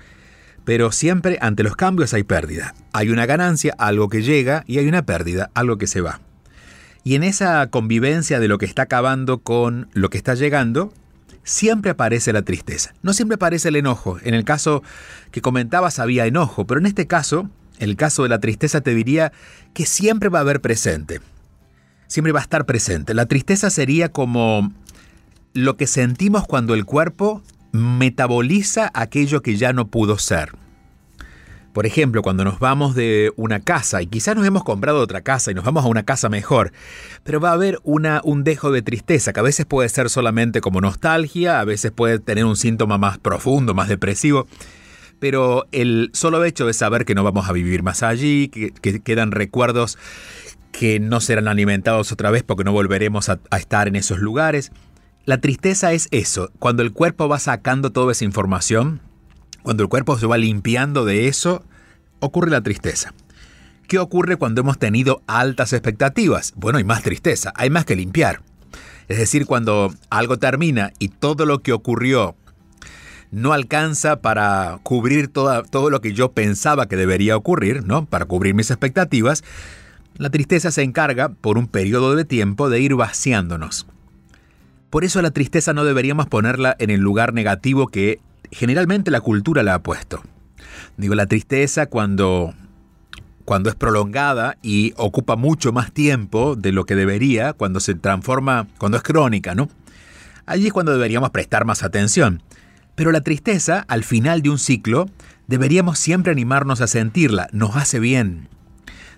Pero 0.66 0.92
siempre 0.92 1.38
ante 1.40 1.62
los 1.62 1.76
cambios 1.76 2.16
hay 2.16 2.24
pérdida. 2.24 2.74
Hay 2.94 3.10
una 3.10 3.28
ganancia, 3.28 3.76
algo 3.78 4.10
que 4.10 4.24
llega, 4.24 4.64
y 4.66 4.80
hay 4.80 4.88
una 4.88 5.06
pérdida, 5.06 5.52
algo 5.54 5.78
que 5.78 5.86
se 5.86 6.02
va. 6.02 6.22
Y 7.04 7.14
en 7.14 7.24
esa 7.24 7.68
convivencia 7.68 8.40
de 8.40 8.48
lo 8.48 8.58
que 8.58 8.66
está 8.66 8.84
acabando 8.84 9.40
con 9.40 9.90
lo 9.94 10.10
que 10.10 10.18
está 10.18 10.36
llegando, 10.36 10.94
siempre 11.44 11.92
aparece 11.92 12.34
la 12.34 12.42
tristeza. 12.42 12.94
No 13.02 13.14
siempre 13.14 13.36
aparece 13.36 13.70
el 13.70 13.76
enojo. 13.76 14.18
En 14.24 14.34
el 14.34 14.44
caso 14.44 14.84
que 15.32 15.42
comentabas 15.42 16.00
había 16.00 16.26
enojo, 16.26 16.66
pero 16.66 16.80
en 16.80 16.86
este 16.86 17.08
caso, 17.08 17.50
el 17.80 17.96
caso 17.96 18.24
de 18.24 18.30
la 18.30 18.40
tristeza 18.40 18.82
te 18.82 18.96
diría 18.96 19.32
que 19.74 19.86
siempre 19.86 20.30
va 20.30 20.40
a 20.40 20.42
haber 20.42 20.62
presente. 20.62 21.22
Siempre 22.08 22.32
va 22.32 22.40
a 22.40 22.44
estar 22.44 22.66
presente. 22.66 23.14
La 23.14 23.26
tristeza 23.26 23.70
sería 23.70 24.10
como 24.10 24.72
lo 25.54 25.78
que 25.78 25.88
sentimos 25.88 26.46
cuando 26.46 26.74
el 26.74 26.86
cuerpo 26.86 27.42
metaboliza 27.72 28.92
aquello 28.94 29.42
que 29.42 29.58
ya 29.58 29.74
no 29.74 29.88
pudo 29.88 30.18
ser. 30.18 30.63
Por 31.74 31.88
ejemplo, 31.88 32.22
cuando 32.22 32.44
nos 32.44 32.60
vamos 32.60 32.94
de 32.94 33.34
una 33.36 33.60
casa 33.60 34.02
y 34.04 34.08
quizás 34.08 34.36
nos 34.36 34.46
hemos 34.46 34.64
comprado 34.64 35.00
otra 35.02 35.22
casa 35.22 35.50
y 35.50 35.56
nos 35.56 35.66
vamos 35.66 35.84
a 35.84 35.88
una 35.88 36.04
casa 36.04 36.30
mejor, 36.30 36.72
pero 37.24 37.40
va 37.40 37.50
a 37.50 37.54
haber 37.54 37.80
un 37.84 38.44
dejo 38.44 38.72
de 38.72 38.84
tristeza 38.84 39.34
que 39.34 39.40
a 39.40 39.44
veces 39.44 39.66
puede 39.66 39.90
ser 39.90 40.12
solamente 40.12 40.62
como 40.62 40.82
nostalgia, 40.82 41.60
a 41.60 41.66
veces 41.66 41.92
puede 41.92 42.20
tener 42.20 42.46
un 42.46 42.56
síntoma 42.56 43.00
más 43.00 43.18
profundo, 43.18 43.74
más 43.74 43.90
depresivo, 43.90 44.48
pero 45.20 45.66
el 45.72 46.12
solo 46.14 46.46
hecho 46.46 46.68
de 46.68 46.74
saber 46.74 47.06
que 47.06 47.16
no 47.16 47.24
vamos 47.24 47.50
a 47.50 47.54
vivir 47.54 47.82
más 47.82 48.04
allí, 48.04 48.50
que, 48.50 48.72
quedan 49.02 49.32
recuerdos 49.32 49.98
que 50.72 51.00
no 51.00 51.22
serán 51.22 51.48
alimentados 51.48 52.12
otra 52.12 52.30
vez 52.30 52.44
porque 52.44 52.64
no 52.64 52.72
volveremos 52.72 53.30
a 53.30 53.40
estar 53.58 53.88
en 53.88 53.96
esos 53.96 54.20
lugares, 54.20 54.72
la 55.26 55.40
tristeza 55.40 55.94
es 55.94 56.10
eso, 56.12 56.52
cuando 56.60 56.84
el 56.84 56.92
cuerpo 56.92 57.30
va 57.30 57.40
sacando 57.40 57.92
toda 57.94 58.12
esa 58.12 58.26
información, 58.26 59.00
cuando 59.64 59.84
el 59.84 59.90
cuerpo 59.90 60.20
se 60.20 60.28
va 60.28 60.38
limpiando 60.38 61.06
de 61.06 61.28
eso, 61.28 61.64
ocurre 62.20 62.52
la 62.52 62.62
tristeza. 62.62 63.14
¿Qué 63.88 63.98
ocurre 64.00 64.38
cuando 64.38 64.62
hemos 64.62 64.78
tenido 64.78 65.22
altas 65.28 65.74
expectativas? 65.74 66.54
Bueno, 66.56 66.78
hay 66.78 66.84
más 66.84 67.04
tristeza, 67.04 67.52
hay 67.56 67.70
más 67.70 67.86
que 67.86 67.96
limpiar. 67.96 68.42
Es 69.08 69.18
decir, 69.18 69.46
cuando 69.46 69.94
algo 70.10 70.38
termina 70.38 70.92
y 71.00 71.10
todo 71.10 71.46
lo 71.46 71.60
que 71.60 71.74
ocurrió 71.74 72.36
no 73.32 73.52
alcanza 73.52 74.22
para 74.22 74.80
cubrir 74.84 75.28
todo 75.28 75.90
lo 75.90 76.02
que 76.02 76.14
yo 76.14 76.32
pensaba 76.32 76.88
que 76.88 76.96
debería 76.96 77.36
ocurrir, 77.36 77.86
¿no? 77.86 78.06
Para 78.06 78.26
cubrir 78.26 78.54
mis 78.54 78.70
expectativas, 78.70 79.44
la 80.18 80.30
tristeza 80.30 80.72
se 80.72 80.84
encarga, 80.84 81.30
por 81.30 81.58
un 81.58 81.68
periodo 81.68 82.16
de 82.16 82.26
tiempo, 82.26 82.70
de 82.70 82.80
ir 82.80 82.96
vaciándonos. 82.96 83.88
Por 84.90 85.04
eso 85.04 85.22
la 85.24 85.32
tristeza 85.32 85.74
no 85.74 85.84
deberíamos 85.84 86.28
ponerla 86.28 86.76
en 86.78 86.92
el 86.92 87.00
lugar 87.02 87.34
negativo 87.34 87.88
que 87.88 88.20
generalmente 88.54 89.12
la 89.12 89.22
cultura 89.22 89.64
la 89.64 89.76
ha 89.76 89.84
puesto. 89.84 90.22
Digo, 90.98 91.16
la 91.16 91.26
tristeza 91.26 91.88
cuando, 91.88 92.54
cuando 93.46 93.70
es 93.70 93.76
prolongada 93.76 94.58
y 94.62 94.94
ocupa 94.98 95.36
mucho 95.36 95.72
más 95.72 95.92
tiempo 95.92 96.56
de 96.56 96.72
lo 96.72 96.86
que 96.86 96.96
debería, 96.96 97.54
cuando 97.54 97.80
se 97.80 97.96
transforma, 97.96 98.68
cuando 98.78 98.98
es 98.98 99.04
crónica, 99.04 99.56
¿no? 99.56 99.70
Allí 100.46 100.68
es 100.68 100.74
cuando 100.74 100.92
deberíamos 100.92 101.30
prestar 101.32 101.66
más 101.66 101.84
atención. 101.84 102.42
Pero 102.96 103.12
la 103.12 103.22
tristeza, 103.22 103.86
al 103.88 104.04
final 104.04 104.42
de 104.42 104.50
un 104.50 104.60
ciclo, 104.60 105.10
deberíamos 105.48 105.98
siempre 106.00 106.32
animarnos 106.32 106.82
a 106.82 106.88
sentirla, 106.88 107.48
nos 107.52 107.76
hace 107.76 108.00
bien. 108.00 108.50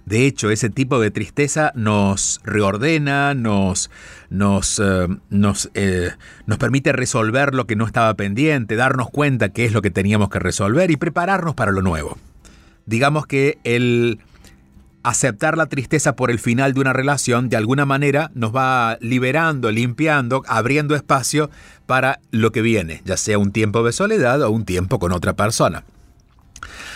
De 0.06 0.28
hecho, 0.28 0.52
ese 0.52 0.70
tipo 0.70 1.00
de 1.00 1.10
tristeza 1.10 1.72
nos 1.76 2.40
reordena, 2.44 3.34
nos, 3.34 3.90
nos, 4.30 4.80
eh, 4.80 5.08
nos, 5.30 5.72
eh, 5.74 6.12
nos 6.46 6.58
permite 6.60 6.92
resolver 6.92 7.56
lo 7.56 7.66
que 7.66 7.76
no 7.76 7.86
estaba 7.86 8.14
pendiente, 8.14 8.76
darnos 8.76 9.10
cuenta 9.10 9.50
qué 9.50 9.66
es 9.66 9.74
lo 9.74 9.82
que 9.82 9.90
teníamos 9.90 10.30
que 10.30 10.40
resolver 10.40 10.92
y 10.92 10.98
prepararnos 10.98 11.56
para 11.56 11.72
lo 11.72 11.82
nuevo. 11.82 12.18
Digamos 12.86 13.26
que 13.26 13.58
el 13.64 14.20
aceptar 15.02 15.58
la 15.58 15.68
tristeza 15.68 16.16
por 16.16 16.32
el 16.32 16.40
final 16.40 16.74
de 16.74 16.82
una 16.82 16.94
relación 16.94 17.50
de 17.50 17.58
alguna 17.58 17.86
manera 17.86 18.32
nos 18.34 18.56
va 18.56 18.98
liberando, 19.02 19.72
limpiando, 19.72 20.44
abriendo 20.48 20.96
espacio 20.96 21.50
para 21.86 22.20
lo 22.32 22.52
que 22.52 22.62
viene, 22.62 23.02
ya 23.06 23.16
sea 23.16 23.38
un 23.38 23.52
tiempo 23.52 23.84
de 23.84 23.92
soledad 23.92 24.42
o 24.42 24.52
un 24.52 24.66
tiempo 24.66 24.98
con 24.98 25.12
otra 25.12 25.34
persona. 25.34 25.84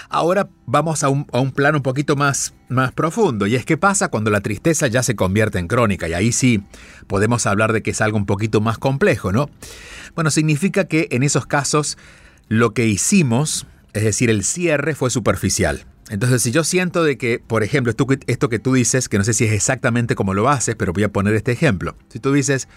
Ahora 0.09 0.49
vamos 0.65 1.03
a 1.03 1.09
un, 1.09 1.25
plano 1.51 1.77
un 1.77 1.83
poquito 1.83 2.15
más, 2.15 2.53
más 2.67 2.91
profundo, 2.91 3.47
y 3.47 3.55
es 3.55 3.65
qué 3.65 3.77
pasa 3.77 4.09
cuando 4.09 4.31
la 4.31 4.41
tristeza 4.41 4.87
ya 4.87 5.03
se 5.03 5.15
convierte 5.15 5.59
en 5.59 5.67
crónica, 5.67 6.07
y 6.07 6.13
ahí 6.13 6.31
sí 6.31 6.63
podemos 7.07 7.45
hablar 7.45 7.73
de 7.73 7.81
que 7.81 7.91
es 7.91 8.01
algo 8.01 8.17
un 8.17 8.25
poquito 8.25 8.61
más 8.61 8.77
complejo, 8.77 9.31
¿no? 9.31 9.49
Bueno, 10.15 10.31
significa 10.31 10.85
que 10.85 11.07
en 11.11 11.23
esos 11.23 11.45
casos 11.45 11.97
lo 12.47 12.73
que 12.73 12.87
hicimos, 12.87 13.67
es 13.93 14.03
decir, 14.03 14.29
el 14.29 14.43
cierre 14.43 14.95
fue 14.95 15.09
superficial. 15.09 15.85
Entonces, 16.09 16.41
si 16.41 16.51
yo 16.51 16.63
siento 16.63 17.03
de 17.03 17.17
que, 17.17 17.39
por 17.39 17.63
ejemplo, 17.63 17.93
esto, 18.27 18.49
que 18.49 18.59
tú 18.59 18.73
dices, 18.73 19.07
que 19.07 19.19
no 19.19 19.23
sé 19.23 19.33
si 19.33 19.45
es 19.45 19.51
exactamente 19.51 20.15
como 20.15 20.33
lo 20.33 20.49
haces, 20.49 20.75
pero 20.75 20.91
voy 20.91 21.03
a 21.03 21.09
poner 21.09 21.35
este 21.35 21.51
ejemplo. 21.51 21.95
Si 22.09 22.19
tú 22.19 22.33
dices, 22.33 22.67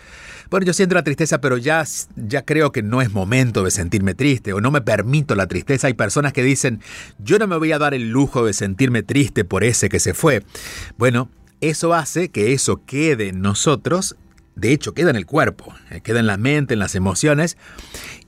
bueno, 0.50 0.66
yo 0.66 0.74
siento 0.74 0.94
la 0.94 1.02
tristeza, 1.02 1.40
pero 1.40 1.56
ya, 1.56 1.82
ya 2.16 2.44
creo 2.44 2.72
que 2.72 2.82
no 2.82 3.00
es 3.00 3.10
momento 3.10 3.64
de 3.64 3.70
sentirme 3.70 4.14
triste 4.14 4.52
o 4.52 4.60
no 4.60 4.70
me 4.70 4.82
permito 4.82 5.34
la 5.34 5.46
tristeza. 5.46 5.86
Hay 5.86 5.94
personas 5.94 6.34
que 6.34 6.42
dicen, 6.42 6.80
yo 7.18 7.38
no 7.38 7.46
me 7.46 7.56
voy 7.56 7.72
a 7.72 7.78
dar 7.78 7.94
el 7.94 8.10
lujo 8.10 8.44
de 8.44 8.52
sentirme 8.52 9.02
triste 9.02 9.44
por 9.44 9.64
ese 9.64 9.88
que 9.88 9.98
se 9.98 10.12
fue. 10.12 10.44
Bueno, 10.98 11.30
eso 11.62 11.94
hace 11.94 12.28
que 12.28 12.52
eso 12.52 12.82
quede 12.84 13.28
en 13.28 13.40
nosotros, 13.40 14.16
de 14.56 14.72
hecho 14.72 14.92
queda 14.92 15.08
en 15.08 15.16
el 15.16 15.24
cuerpo, 15.24 15.74
eh, 15.90 16.02
queda 16.02 16.20
en 16.20 16.26
la 16.26 16.36
mente, 16.36 16.74
en 16.74 16.80
las 16.80 16.94
emociones, 16.96 17.56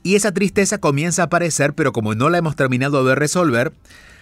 y 0.01 0.15
esa 0.15 0.31
tristeza 0.33 0.79
comienza 0.79 1.21
a 1.21 1.25
aparecer, 1.25 1.73
pero 1.73 1.91
como 1.91 2.15
no 2.15 2.29
la 2.29 2.39
hemos 2.39 2.55
terminado 2.55 3.05
de 3.05 3.13
resolver, 3.13 3.73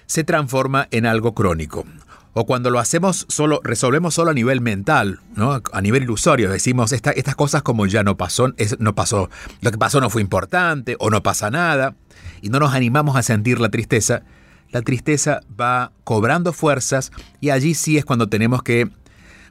se 0.05 0.23
transforma 0.23 0.87
en 0.91 1.05
algo 1.05 1.33
crónico. 1.33 1.85
O 2.33 2.45
cuando 2.45 2.71
lo 2.71 2.79
hacemos 2.79 3.27
solo, 3.29 3.61
resolvemos 3.63 4.15
solo 4.15 4.31
a 4.31 4.33
nivel 4.33 4.59
mental, 4.59 5.19
¿no? 5.35 5.61
a 5.71 5.81
nivel 5.81 6.03
ilusorio, 6.03 6.49
decimos 6.49 6.91
estas 6.91 7.35
cosas 7.35 7.61
como 7.61 7.85
ya 7.85 8.01
no 8.03 8.17
pasó, 8.17 8.51
no 8.79 8.95
pasó, 8.95 9.29
lo 9.61 9.71
que 9.71 9.77
pasó 9.77 10.01
no 10.01 10.09
fue 10.09 10.23
importante 10.23 10.95
o 10.99 11.11
no 11.11 11.21
pasa 11.21 11.51
nada, 11.51 11.95
y 12.41 12.49
no 12.49 12.59
nos 12.59 12.73
animamos 12.73 13.15
a 13.15 13.21
sentir 13.21 13.59
la 13.59 13.69
tristeza, 13.69 14.23
la 14.71 14.81
tristeza 14.81 15.41
va 15.59 15.91
cobrando 16.03 16.51
fuerzas 16.51 17.11
y 17.39 17.51
allí 17.51 17.75
sí 17.75 17.99
es 17.99 18.05
cuando 18.05 18.27
tenemos 18.27 18.63
que, 18.63 18.89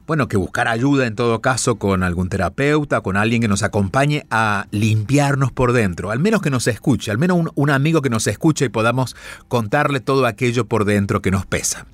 bueno, 0.05 0.27
que 0.27 0.35
buscar 0.35 0.67
ayuda 0.67 1.07
en 1.07 1.15
todo 1.15 1.41
caso 1.41 1.75
con 1.75 2.03
algún 2.03 2.27
terapeuta, 2.27 3.01
con 3.01 3.15
alguien 3.15 3.41
que 3.41 3.47
nos 3.47 3.63
acompañe 3.63 4.25
a 4.29 4.67
limpiarnos 4.71 5.51
por 5.51 5.71
dentro, 5.71 6.11
al 6.11 6.19
menos 6.19 6.41
que 6.41 6.49
nos 6.49 6.67
escuche, 6.67 7.09
al 7.09 7.17
menos 7.17 7.51
un, 7.55 7.69
amigo 7.69 8.01
que 8.01 8.09
nos 8.09 8.27
escuche 8.27 8.65
y 8.65 8.69
podamos 8.69 9.15
contarle 9.47 10.01
todo 10.01 10.25
aquello 10.25 10.65
por 10.65 10.83
dentro 10.85 11.21
que 11.21 11.31
nos 11.31 11.45
pesa. 11.45 11.85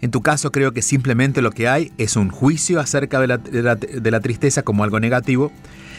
En 0.00 0.10
tu 0.10 0.22
caso 0.22 0.50
creo 0.50 0.72
que 0.72 0.82
simplemente 0.82 1.42
lo 1.42 1.50
que 1.50 1.68
hay 1.68 1.92
es 1.98 2.16
un 2.16 2.30
juicio 2.30 2.80
acerca 2.80 3.20
de 3.20 3.28
la, 3.28 4.20
tristeza 4.20 4.62
como 4.62 4.84
algo 4.84 5.00
negativo 5.00 5.52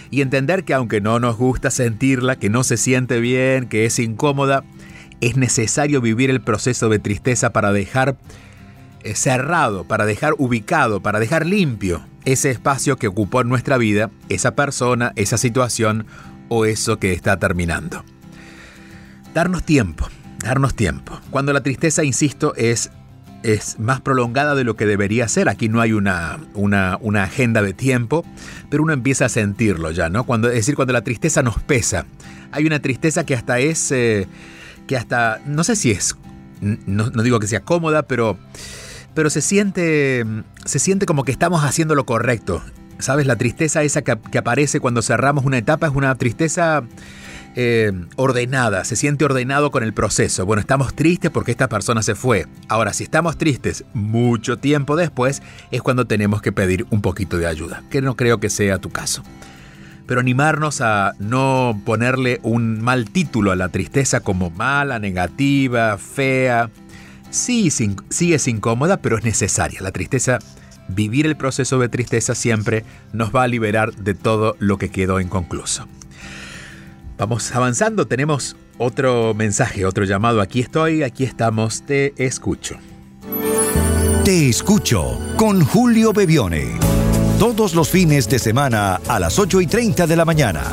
y 0.10 0.21
entender 0.21 0.63
que 0.63 0.73
aunque 0.73 1.02
no 1.02 1.19
nos 1.19 1.38
gusta 1.38 1.69
sentirla, 1.69 2.38
que 2.38 2.50
no 2.50 2.63
se 2.63 2.78
siente 2.78 3.19
bien, 3.19 3.67
que 3.67 3.86
es 3.86 4.00
incómoda, 4.00 4.63
es 5.21 5.36
necesario 5.36 6.02
vivir 6.02 6.30
el 6.30 6.41
proceso 6.41 6.89
de 6.89 7.00
tristeza 7.00 7.52
para 7.52 7.71
dejar 7.71 8.17
cerrado, 9.15 9.84
para 9.84 10.06
dejar 10.06 10.34
ubicado, 10.38 11.02
para 11.02 11.20
dejar 11.20 11.46
limpio 11.46 12.06
ese 12.26 12.52
espacio 12.52 12.98
que 12.98 13.08
ocupó 13.08 13.41
en 13.41 13.50
nuestra 13.50 13.78
vida, 13.78 14.12
esa 14.30 14.56
persona, 14.56 15.13
esa 15.15 15.38
situación 15.38 16.06
o 16.50 16.65
eso 16.65 17.00
que 17.00 17.13
está 17.13 17.38
terminando. 17.38 18.04
Darnos 19.34 19.63
tiempo, 19.63 20.08
darnos 20.43 20.76
tiempo. 20.76 21.20
Cuando 21.30 21.54
la 21.54 21.62
tristeza, 21.62 22.04
insisto, 22.04 22.54
es 22.56 22.91
es 23.43 23.80
más 23.80 24.02
prolongada 24.02 24.56
de 24.56 24.63
lo 24.63 24.76
que 24.76 24.86
debería 24.86 25.28
ser. 25.28 25.48
Aquí 25.48 25.70
no 25.70 25.80
hay 25.80 25.93
una, 25.93 26.39
una, 26.54 26.98
una, 27.02 27.24
agenda 27.24 27.62
de 27.62 27.74
tiempo, 27.74 28.26
pero 28.70 28.84
uno 28.84 28.93
empieza 28.93 29.26
a 29.26 29.30
sentirlo 29.30 29.91
ya, 29.91 30.10
¿no? 30.10 30.26
Cuando, 30.26 30.50
es 30.50 30.56
decir, 30.56 30.76
cuando 30.76 30.93
la 30.93 31.04
tristeza 31.04 31.43
nos 31.43 31.62
pesa. 31.62 32.06
Hay 32.52 32.65
una 32.65 32.80
tristeza 32.80 33.26
que 33.26 33.36
hasta 33.36 33.60
es, 33.60 33.91
eh, 33.91 34.28
que 34.88 34.98
hasta, 34.98 35.39
no 35.46 35.63
sé 35.63 35.76
si 35.76 35.91
es, 35.91 36.17
no, 36.62 37.10
digo 37.10 37.39
que 37.39 37.48
sea 37.48 37.62
cómoda, 37.62 38.04
pero, 38.04 38.38
pero 39.17 39.32
se, 39.32 39.41
siente, 39.41 40.23
se 40.63 40.77
siente 40.77 41.08
como 41.08 41.23
que 41.23 41.32
estamos 41.32 41.63
haciendo 41.63 41.95
lo 41.95 42.06
correcto. 42.06 42.62
¿Sabes? 42.99 43.25
La 43.25 43.36
tristeza 43.36 43.82
esa 43.82 44.03
que, 44.03 44.38
aparece 44.38 44.80
cuando 44.80 45.01
cerramos 45.01 45.43
una 45.43 45.58
etapa 45.58 45.88
es 45.88 45.93
una 45.95 46.13
tristeza 46.13 46.84
eh, 47.56 47.91
ordenada, 48.15 48.84
se 48.84 48.95
siente 48.95 49.25
ordenado 49.25 49.71
con 49.71 49.82
el 49.82 49.91
proceso. 49.91 50.45
Bueno, 50.45 50.60
estamos 50.60 50.93
tristes 50.93 51.32
porque 51.32 51.49
esta 51.49 51.67
persona 51.67 52.03
se 52.03 52.13
fue. 52.13 52.45
Ahora, 52.67 52.93
si 52.93 53.06
estamos 53.06 53.39
tristes 53.39 53.86
mucho 53.95 54.60
tiempo 54.60 54.95
después, 54.95 55.41
es 55.71 55.82
cuando 55.82 56.06
tenemos 56.06 56.43
que 56.43 56.51
pedir 56.51 56.86
un 56.91 57.01
poquito 57.01 57.39
de 57.39 57.47
ayuda, 57.47 57.82
que 57.89 58.03
no 58.03 58.15
creo 58.15 58.39
que 58.39 58.51
sea 58.51 58.77
tu 58.77 58.91
caso. 58.91 59.23
Pero 60.06 60.19
animarnos 60.19 60.80
a 60.82 61.13
no 61.17 61.82
ponerle 61.86 62.39
un 62.43 62.84
mal 62.84 63.10
título 63.10 63.51
a 63.51 63.56
la 63.56 63.69
tristeza 63.69 64.19
como 64.19 64.51
mala, 64.51 64.99
negativa, 64.99 65.97
fea. 65.97 66.69
Sí, 67.30 67.70
sí 67.72 68.34
es 68.34 68.48
incómoda, 68.48 68.98
pero 68.98 69.18
es 69.18 69.24
necesaria. 69.24 69.82
La 69.82 69.92
tristeza 69.92 70.40
vivir 70.88 71.26
el 71.26 71.36
proceso 71.36 71.80
de 71.80 71.90
tristeza 71.90 72.36
siempre 72.36 72.84
nos 73.13 73.36
va 73.36 73.44
a 73.44 73.48
liberar 73.48 73.94
de 73.96 74.13
todo 74.13 74.56
lo 74.60 74.78
que 74.78 74.90
quedó 74.90 75.20
inconcluso. 75.20 75.88
Vamos 77.18 77.54
avanzando, 77.56 78.08
tenemos 78.08 78.56
otro 78.78 79.34
mensaje, 79.34 79.86
otro 79.86 80.06
llamado. 80.06 80.42
Aquí 80.42 80.60
estoy, 80.60 81.04
aquí 81.04 81.24
estamos, 81.24 81.84
te 81.84 82.13
escucho. 82.24 82.78
Te 84.24 84.50
escucho 84.50 85.20
con 85.36 85.63
Julio 85.63 86.13
Bebione. 86.13 86.78
Todos 87.40 87.74
los 87.76 87.90
fines 87.90 88.28
de 88.30 88.40
semana 88.40 89.00
a 89.08 89.20
las 89.20 89.40
8 89.40 89.62
y 89.62 89.68
30 89.68 90.06
de 90.06 90.16
la 90.16 90.26
mañana. 90.26 90.63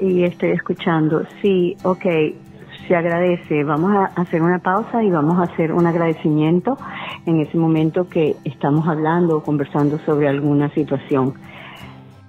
Y 0.00 0.24
estoy 0.24 0.52
escuchando. 0.52 1.26
Sí, 1.42 1.76
ok, 1.82 2.06
se 2.88 2.96
agradece. 2.96 3.62
Vamos 3.62 3.94
a 3.94 4.06
hacer 4.18 4.40
una 4.40 4.60
pausa 4.60 5.02
y 5.02 5.10
vamos 5.10 5.38
a 5.38 5.42
hacer 5.52 5.70
un 5.70 5.86
agradecimiento 5.86 6.78
en 7.26 7.40
ese 7.40 7.58
momento 7.58 8.08
que 8.08 8.36
estamos 8.44 8.88
hablando 8.88 9.36
o 9.36 9.42
conversando 9.42 9.98
sobre 10.06 10.28
alguna 10.28 10.72
situación. 10.72 11.34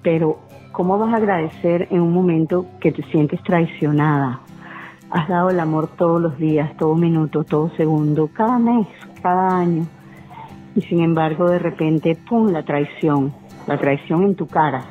Pero 0.04 0.42
¿Cómo 0.76 0.98
vas 0.98 1.14
a 1.14 1.18
agradecer 1.18 1.88
en 1.90 2.02
un 2.02 2.12
momento 2.12 2.66
que 2.82 2.92
te 2.92 3.02
sientes 3.04 3.42
traicionada? 3.44 4.42
Has 5.10 5.26
dado 5.30 5.50
el 5.50 5.62
amor 5.62 5.88
todos 5.96 6.22
los 6.22 6.38
días, 6.38 6.76
todo 6.76 6.96
minuto, 6.96 7.46
todo 7.46 7.70
segundo, 7.78 8.30
cada 8.34 8.60
mes, 8.60 8.86
cada 9.22 9.58
año. 9.58 9.86
Y 10.76 10.82
sin 10.82 11.00
embargo, 11.00 11.50
de 11.50 11.60
repente, 11.60 12.18
¡pum!, 12.28 12.50
la 12.50 12.64
traición. 12.64 13.32
La 13.68 13.78
traición 13.78 14.24
en 14.24 14.36
tu 14.36 14.48
cara, 14.48 14.84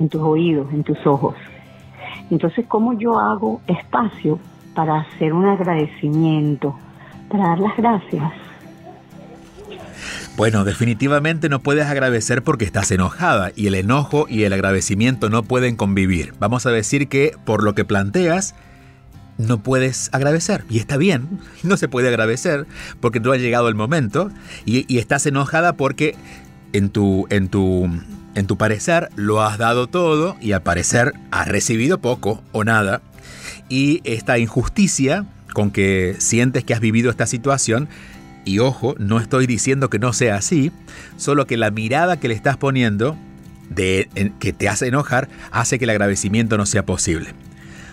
en 0.00 0.08
tus 0.08 0.20
oídos, 0.22 0.72
en 0.72 0.82
tus 0.82 1.06
ojos. 1.06 1.36
Entonces, 2.32 2.66
¿cómo 2.66 2.94
yo 2.94 3.16
hago 3.16 3.60
espacio 3.68 4.40
para 4.74 5.02
hacer 5.02 5.32
un 5.32 5.46
agradecimiento, 5.46 6.74
para 7.28 7.50
dar 7.50 7.60
las 7.60 7.76
gracias? 7.76 8.47
Bueno, 10.38 10.62
definitivamente 10.62 11.48
no 11.48 11.58
puedes 11.58 11.86
agradecer 11.86 12.44
porque 12.44 12.64
estás 12.64 12.92
enojada 12.92 13.50
y 13.56 13.66
el 13.66 13.74
enojo 13.74 14.26
y 14.28 14.44
el 14.44 14.52
agradecimiento 14.52 15.30
no 15.30 15.42
pueden 15.42 15.74
convivir. 15.74 16.32
Vamos 16.38 16.64
a 16.64 16.70
decir 16.70 17.08
que 17.08 17.34
por 17.44 17.64
lo 17.64 17.74
que 17.74 17.84
planteas, 17.84 18.54
no 19.36 19.60
puedes 19.64 20.10
agradecer. 20.12 20.64
Y 20.70 20.78
está 20.78 20.96
bien, 20.96 21.40
no 21.64 21.76
se 21.76 21.88
puede 21.88 22.06
agradecer 22.06 22.68
porque 23.00 23.18
no 23.18 23.32
ha 23.32 23.36
llegado 23.36 23.68
el 23.68 23.74
momento 23.74 24.30
y, 24.64 24.96
estás 24.96 25.26
enojada 25.26 25.72
porque 25.72 26.14
en 26.72 26.90
tu, 26.90 27.26
en, 27.30 27.48
tu, 27.48 27.90
en 28.36 28.46
tu 28.46 28.56
parecer 28.56 29.08
lo 29.16 29.42
has 29.42 29.58
dado 29.58 29.88
todo 29.88 30.36
y 30.40 30.52
al 30.52 30.62
parecer 30.62 31.14
has 31.32 31.48
recibido 31.48 31.98
poco 31.98 32.44
o 32.52 32.62
nada. 32.62 33.02
Y 33.68 34.02
esta 34.04 34.38
injusticia 34.38 35.26
con 35.52 35.72
que 35.72 36.14
sientes 36.20 36.62
que 36.62 36.74
has 36.74 36.80
vivido 36.80 37.10
esta 37.10 37.26
situación 37.26 37.88
y 38.48 38.60
ojo, 38.60 38.94
no 38.98 39.20
estoy 39.20 39.46
diciendo 39.46 39.90
que 39.90 39.98
no 39.98 40.14
sea 40.14 40.36
así, 40.36 40.72
solo 41.18 41.46
que 41.46 41.58
la 41.58 41.70
mirada 41.70 42.18
que 42.18 42.28
le 42.28 42.34
estás 42.34 42.56
poniendo, 42.56 43.14
de, 43.68 44.32
que 44.38 44.54
te 44.54 44.70
hace 44.70 44.88
enojar, 44.88 45.28
hace 45.50 45.78
que 45.78 45.84
el 45.84 45.90
agradecimiento 45.90 46.56
no 46.56 46.64
sea 46.64 46.86
posible. 46.86 47.34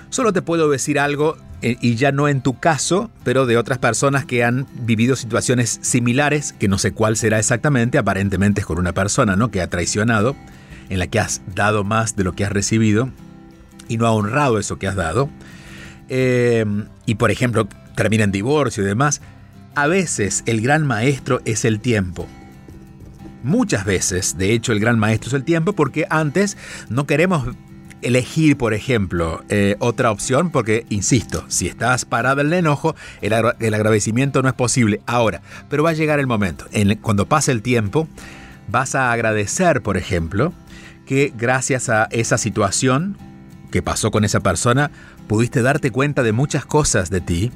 Solo 0.09 0.31
te 0.31 0.41
puedo 0.41 0.69
decir 0.69 0.97
algo, 0.97 1.35
eh, 1.61 1.75
y 1.81 1.95
ya 1.95 2.13
no 2.13 2.29
en 2.29 2.39
tu 2.39 2.57
caso, 2.57 3.11
pero 3.25 3.45
de 3.45 3.57
otras 3.57 3.79
personas 3.79 4.23
que 4.23 4.45
han 4.45 4.65
vivido 4.79 5.17
situaciones 5.17 5.77
similares, 5.81 6.53
que 6.53 6.69
no 6.69 6.77
sé 6.77 6.93
cuál 6.93 7.17
será 7.17 7.37
exactamente, 7.37 7.97
aparentemente 7.97 8.61
es 8.61 8.65
con 8.65 8.77
una 8.77 8.93
persona 8.93 9.35
¿no? 9.35 9.51
que 9.51 9.61
ha 9.61 9.69
traicionado, 9.69 10.37
en 10.87 10.99
la 10.99 11.07
que 11.07 11.19
has 11.19 11.41
dado 11.53 11.83
más 11.83 12.15
de 12.15 12.23
lo 12.23 12.31
que 12.31 12.45
has 12.45 12.51
recibido 12.51 13.09
y 13.89 13.97
no 13.97 14.05
ha 14.05 14.11
honrado 14.11 14.57
eso 14.57 14.77
que 14.77 14.87
has 14.87 14.95
dado. 14.95 15.29
Eh, 16.07 16.63
y 17.05 17.15
por 17.15 17.29
ejemplo, 17.29 17.67
termina 17.95 18.23
en 18.23 18.31
divorcio 18.31 18.83
y 18.83 18.85
demás. 18.85 19.21
A 19.75 19.87
veces 19.87 20.43
el 20.45 20.61
gran 20.61 20.87
maestro 20.87 21.41
es 21.43 21.65
el 21.65 21.81
tiempo. 21.81 22.27
Muchas 23.43 23.83
veces, 23.83 24.37
de 24.37 24.53
hecho, 24.53 24.71
el 24.71 24.79
gran 24.79 24.97
maestro 24.97 25.27
es 25.27 25.33
el 25.33 25.43
tiempo 25.43 25.73
porque 25.73 26.07
antes 26.09 26.57
no 26.87 27.05
queremos 27.05 27.49
elegir, 28.01 28.55
por 28.55 28.73
ejemplo, 28.73 29.43
eh, 29.49 29.75
otra 29.79 30.11
opción 30.11 30.49
porque, 30.49 30.85
insisto, 30.89 31.43
si 31.49 31.67
estás 31.67 32.05
parada 32.05 32.41
en 32.41 32.47
el 32.47 32.53
enojo, 32.53 32.95
el, 33.21 33.33
agradecimiento 33.33 34.41
no 34.41 34.47
es 34.47 34.55
posible 34.55 35.01
ahora, 35.07 35.41
pero 35.69 35.83
va 35.83 35.89
a 35.89 35.93
llegar 35.93 36.21
el 36.21 36.27
momento. 36.27 36.65
cuando 37.01 37.27
pase 37.27 37.51
el 37.51 37.61
tiempo, 37.61 38.07
vas 38.69 38.95
a 38.95 39.11
agradecer, 39.11 39.81
por 39.81 39.97
ejemplo, 39.97 40.53
que 41.05 41.33
gracias 41.35 41.89
a 41.89 42.05
esa 42.11 42.37
situación 42.37 43.17
que 43.71 43.81
pasó 43.81 44.09
con 44.09 44.23
esa 44.23 44.39
persona, 44.39 44.89
pudiste 45.27 45.61
darte 45.61 45.91
cuenta 45.91 46.23
de 46.23 46.31
muchas 46.31 46.65
cosas 46.65 47.09
de 47.09 47.19
ti 47.19 47.51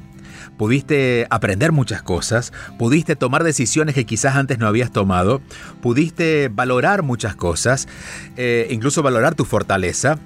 pudiste 0.56 1.26
aprender 1.30 1.72
muchas 1.72 2.02
cosas, 2.02 2.52
pudiste 2.78 3.16
tomar 3.16 3.44
decisiones 3.44 3.94
que 3.94 4.06
quizás 4.06 4.36
antes 4.36 4.58
no 4.58 4.66
habías 4.66 4.92
tomado, 4.92 5.40
pudiste 5.80 6.48
valorar 6.52 7.02
muchas 7.02 7.34
cosas, 7.34 7.88
eh, 8.36 8.68
incluso 8.70 9.02
valorar 9.02 9.34
tu 9.34 9.44
fortaleza. 9.44 10.18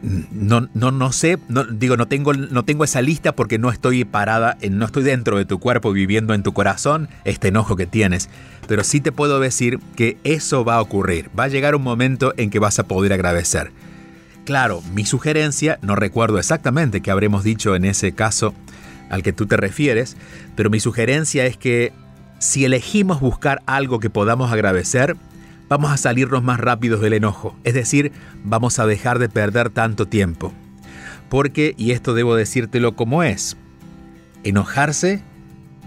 No, 0.00 0.68
no, 0.74 0.92
no 0.92 1.12
sé, 1.12 1.38
no, 1.48 1.64
digo, 1.64 1.96
no 1.96 2.06
tengo, 2.06 2.32
no 2.32 2.64
tengo 2.64 2.84
esa 2.84 3.02
lista 3.02 3.34
porque 3.34 3.58
no 3.58 3.70
estoy 3.70 4.04
parada, 4.04 4.56
no 4.70 4.86
estoy 4.86 5.02
dentro 5.02 5.36
de 5.36 5.44
tu 5.44 5.58
cuerpo 5.58 5.92
viviendo 5.92 6.34
en 6.34 6.44
tu 6.44 6.52
corazón 6.52 7.08
este 7.24 7.48
enojo 7.48 7.74
que 7.74 7.86
tienes. 7.86 8.30
Pero 8.68 8.84
sí 8.84 9.00
te 9.00 9.12
puedo 9.12 9.40
decir 9.40 9.80
que 9.96 10.16
eso 10.22 10.64
va 10.64 10.76
a 10.76 10.80
ocurrir. 10.80 11.30
Va 11.38 11.44
a 11.44 11.48
llegar 11.48 11.74
un 11.74 11.82
momento 11.82 12.32
en 12.36 12.50
que 12.50 12.58
vas 12.58 12.78
a 12.78 12.84
poder 12.84 13.12
agradecer. 13.12 13.72
Claro, 14.48 14.82
mi 14.94 15.04
sugerencia, 15.04 15.78
no 15.82 15.94
recuerdo 15.94 16.38
exactamente 16.38 17.02
qué 17.02 17.10
habremos 17.10 17.44
dicho 17.44 17.76
en 17.76 17.84
ese 17.84 18.12
caso 18.12 18.54
al 19.10 19.22
que 19.22 19.34
tú 19.34 19.44
te 19.44 19.58
refieres, 19.58 20.16
pero 20.56 20.70
mi 20.70 20.80
sugerencia 20.80 21.44
es 21.44 21.58
que 21.58 21.92
si 22.38 22.64
elegimos 22.64 23.20
buscar 23.20 23.60
algo 23.66 24.00
que 24.00 24.08
podamos 24.08 24.50
agradecer, 24.50 25.16
vamos 25.68 25.90
a 25.90 25.98
salirnos 25.98 26.42
más 26.42 26.58
rápidos 26.58 27.02
del 27.02 27.12
enojo, 27.12 27.58
es 27.62 27.74
decir, 27.74 28.10
vamos 28.42 28.78
a 28.78 28.86
dejar 28.86 29.18
de 29.18 29.28
perder 29.28 29.68
tanto 29.68 30.06
tiempo. 30.06 30.54
Porque, 31.28 31.74
y 31.76 31.90
esto 31.90 32.14
debo 32.14 32.34
decírtelo 32.34 32.96
como 32.96 33.22
es, 33.22 33.58
enojarse 34.44 35.22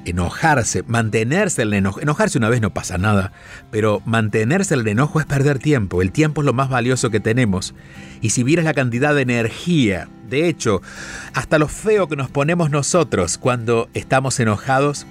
enojarse, 0.06 0.84
mantenerse 0.84 1.64
el 1.64 1.74
enojo. 1.74 2.02
Enojarse 2.02 2.38
una 2.38 2.50
vez 2.50 2.62
no 2.62 2.74
pasa 2.74 2.98
nada, 2.98 3.32
pero 3.72 4.02
mantenerse 4.06 4.76
el 4.76 4.88
enojo 4.88 5.20
es 5.20 5.26
perder 5.26 5.60
tiempo. 5.60 6.02
El 6.02 6.12
tiempo 6.12 6.42
es 6.42 6.46
lo 6.46 6.54
más 6.54 6.70
valioso 6.70 7.10
que 7.10 7.20
tenemos. 7.20 7.74
Y 8.22 8.32
si 8.32 8.44
vieras 8.44 8.66
la 8.66 8.74
cantidad 8.74 9.16
de 9.16 9.22
energía, 9.22 10.08
de 10.30 10.48
hecho, 10.48 10.82
hasta 11.34 11.60
lo 11.60 11.68
feo 11.68 12.08
que 12.08 12.16
nos 12.16 12.30
ponemos 12.30 12.70
nosotros 12.70 13.38
cuando 13.38 13.90
estamos 13.94 14.40
enojados, 14.40 15.06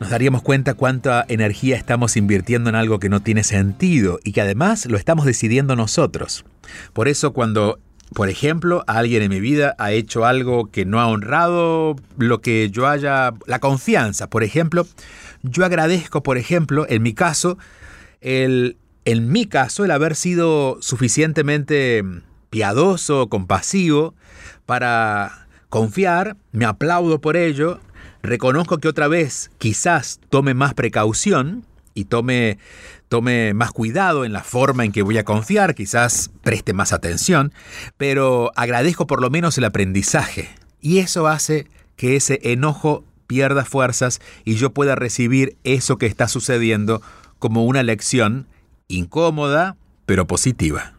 nos 0.00 0.10
daríamos 0.10 0.42
cuenta 0.42 0.74
cuánta 0.74 1.24
energía 1.28 1.76
estamos 1.76 2.16
invirtiendo 2.16 2.70
en 2.70 2.74
algo 2.74 2.98
que 2.98 3.08
no 3.08 3.20
tiene 3.20 3.44
sentido 3.44 4.18
y 4.24 4.32
que 4.32 4.40
además 4.40 4.86
lo 4.86 4.96
estamos 4.96 5.26
decidiendo 5.26 5.76
nosotros. 5.76 6.44
Por 6.92 7.06
eso 7.06 7.32
cuando 7.32 7.78
por 8.14 8.28
ejemplo, 8.28 8.84
alguien 8.86 9.22
en 9.22 9.30
mi 9.30 9.40
vida 9.40 9.74
ha 9.78 9.92
hecho 9.92 10.24
algo 10.24 10.70
que 10.70 10.84
no 10.84 11.00
ha 11.00 11.06
honrado 11.06 11.96
lo 12.18 12.40
que 12.40 12.70
yo 12.70 12.86
haya, 12.86 13.32
la 13.46 13.58
confianza, 13.58 14.28
por 14.28 14.42
ejemplo, 14.42 14.86
yo 15.42 15.64
agradezco, 15.64 16.22
por 16.22 16.38
ejemplo, 16.38 16.86
en 16.88 17.02
mi 17.02 17.14
caso, 17.14 17.58
el, 18.20 18.76
en 19.04 19.30
mi 19.32 19.46
caso, 19.46 19.84
el 19.84 19.90
haber 19.90 20.14
sido 20.14 20.78
suficientemente 20.80 22.04
piadoso, 22.50 23.28
compasivo, 23.28 24.14
para 24.66 25.46
confiar, 25.68 26.36
me 26.52 26.64
aplaudo 26.64 27.20
por 27.20 27.36
ello, 27.36 27.80
reconozco 28.22 28.78
que 28.78 28.88
otra 28.88 29.08
vez 29.08 29.50
quizás 29.58 30.20
tome 30.28 30.54
más 30.54 30.74
precaución 30.74 31.64
y 31.94 32.06
tome 32.06 32.58
tome 33.08 33.52
más 33.52 33.72
cuidado 33.72 34.24
en 34.24 34.32
la 34.32 34.42
forma 34.42 34.86
en 34.86 34.92
que 34.92 35.02
voy 35.02 35.18
a 35.18 35.24
confiar, 35.24 35.74
quizás 35.74 36.30
preste 36.42 36.72
más 36.72 36.94
atención, 36.94 37.52
pero 37.98 38.52
agradezco 38.56 39.06
por 39.06 39.20
lo 39.20 39.28
menos 39.28 39.58
el 39.58 39.64
aprendizaje. 39.64 40.48
Y 40.80 40.98
eso 40.98 41.26
hace 41.26 41.66
que 41.96 42.16
ese 42.16 42.40
enojo 42.42 43.04
pierda 43.26 43.66
fuerzas 43.66 44.20
y 44.44 44.54
yo 44.54 44.70
pueda 44.70 44.94
recibir 44.94 45.56
eso 45.62 45.98
que 45.98 46.06
está 46.06 46.26
sucediendo 46.26 47.02
como 47.38 47.64
una 47.64 47.82
lección 47.82 48.46
incómoda, 48.88 49.76
pero 50.06 50.26
positiva. 50.26 50.94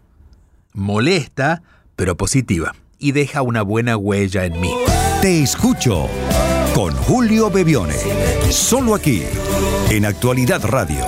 Molesta, 0.73 1.63
pero 1.95 2.15
positiva. 2.15 2.75
Y 2.99 3.11
deja 3.11 3.41
una 3.41 3.63
buena 3.63 3.97
huella 3.97 4.45
en 4.45 4.61
mí. 4.61 4.71
Te 5.21 5.41
escucho 5.41 6.09
con 6.73 6.95
Julio 6.95 7.49
Bebione. 7.51 7.95
Solo 8.49 8.95
aquí, 8.95 9.23
en 9.89 10.05
Actualidad 10.05 10.63
Radio. 10.63 11.05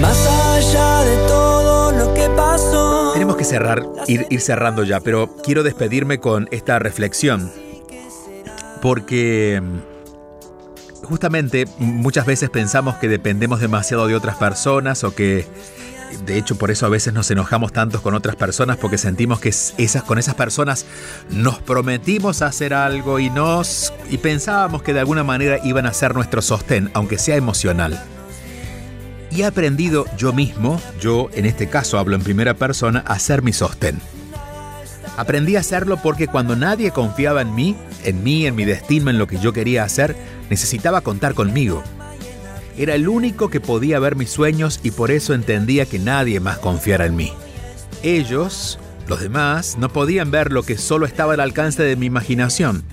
Más 0.00 0.26
allá 0.26 1.02
de 1.02 1.16
todo 1.26 1.92
lo 1.92 2.14
que 2.14 2.28
pasó. 2.36 3.12
Tenemos 3.14 3.36
que 3.36 3.44
cerrar, 3.44 3.84
ir, 4.06 4.26
ir 4.30 4.40
cerrando 4.40 4.84
ya, 4.84 5.00
pero 5.00 5.34
quiero 5.42 5.62
despedirme 5.62 6.20
con 6.20 6.48
esta 6.52 6.78
reflexión. 6.78 7.50
Porque 8.80 9.60
mm, 9.62 11.06
justamente 11.06 11.66
muchas 11.78 12.26
veces 12.26 12.50
pensamos 12.50 12.96
que 12.96 13.08
dependemos 13.08 13.60
demasiado 13.60 14.06
de 14.06 14.14
otras 14.14 14.36
personas 14.36 15.02
o 15.04 15.14
que 15.14 15.46
De 16.24 16.38
hecho, 16.38 16.56
por 16.56 16.70
eso 16.70 16.86
a 16.86 16.88
veces 16.88 17.12
nos 17.12 17.30
enojamos 17.30 17.72
tanto 17.72 18.02
con 18.02 18.14
otras 18.14 18.36
personas 18.36 18.76
porque 18.76 18.98
sentimos 18.98 19.40
que 19.40 19.48
esas, 19.48 20.02
con 20.02 20.18
esas 20.18 20.34
personas 20.34 20.86
nos 21.30 21.58
prometimos 21.58 22.42
hacer 22.42 22.74
algo 22.74 23.18
y 23.18 23.30
nos 23.30 23.92
y 24.10 24.18
pensábamos 24.18 24.82
que 24.82 24.94
de 24.94 25.00
alguna 25.00 25.24
manera 25.24 25.58
iban 25.64 25.86
a 25.86 25.92
ser 25.92 26.14
nuestro 26.14 26.42
sostén, 26.42 26.90
aunque 26.94 27.18
sea 27.18 27.36
emocional. 27.36 28.02
Y 29.30 29.42
he 29.42 29.46
aprendido 29.46 30.06
yo 30.16 30.32
mismo, 30.32 30.80
yo 31.00 31.28
en 31.34 31.44
este 31.44 31.68
caso 31.68 31.98
hablo 31.98 32.14
en 32.14 32.22
primera 32.22 32.54
persona, 32.54 33.02
a 33.06 33.18
ser 33.18 33.42
mi 33.42 33.52
sostén. 33.52 34.00
Aprendí 35.16 35.56
a 35.56 35.60
hacerlo 35.60 35.96
porque 36.02 36.28
cuando 36.28 36.56
nadie 36.56 36.90
confiaba 36.90 37.42
en 37.42 37.54
mí, 37.54 37.76
en 38.04 38.22
mí, 38.22 38.46
en 38.46 38.54
mi 38.54 38.64
destino, 38.64 39.10
en 39.10 39.18
lo 39.18 39.26
que 39.26 39.38
yo 39.38 39.52
quería 39.52 39.84
hacer, 39.84 40.16
necesitaba 40.50 41.00
contar 41.00 41.34
conmigo. 41.34 41.82
Era 42.76 42.94
el 42.94 43.08
único 43.08 43.50
que 43.50 43.60
podía 43.60 43.98
ver 44.00 44.16
mis 44.16 44.30
sueños 44.30 44.80
y 44.82 44.90
por 44.90 45.10
eso 45.10 45.32
entendía 45.32 45.86
que 45.86 45.98
nadie 45.98 46.40
más 46.40 46.58
confiara 46.58 47.06
en 47.06 47.14
mí. 47.14 47.32
Ellos, 48.02 48.78
los 49.06 49.20
demás, 49.20 49.76
no 49.78 49.88
podían 49.88 50.30
ver 50.30 50.52
lo 50.52 50.64
que 50.64 50.76
solo 50.76 51.06
estaba 51.06 51.34
al 51.34 51.40
alcance 51.40 51.82
de 51.82 51.96
mi 51.96 52.06
imaginación. 52.06 52.84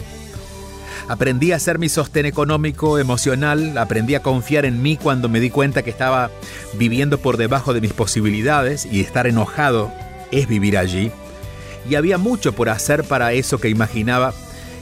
Aprendí 1.08 1.52
a 1.52 1.60
ser 1.60 1.80
mi 1.80 1.90
sostén 1.90 2.26
económico, 2.26 3.00
emocional, 3.00 3.78
aprendí 3.78 4.16
a 4.16 4.22
confiar 4.22 4.66
en 4.66 4.82
mí 4.82 4.98
cuando 4.98 5.30
me 5.30 5.40
di 5.40 5.50
cuenta 5.50 5.82
que 5.82 5.90
estaba 5.90 6.30
viviendo 6.74 7.18
por 7.18 7.38
debajo 7.38 7.74
de 7.74 7.82
mis 7.82 7.92
posibilidades 7.92 8.86
y 8.86 9.02
estar 9.02 9.26
enojado 9.26 9.92
es 10.32 10.48
vivir 10.48 10.78
allí. 10.78 11.12
Y 11.90 11.96
había 11.96 12.20
mucho 12.20 12.54
por 12.54 12.70
hacer 12.70 13.04
para 13.04 13.34
eso 13.34 13.60
que 13.60 13.68
imaginaba 13.68 14.34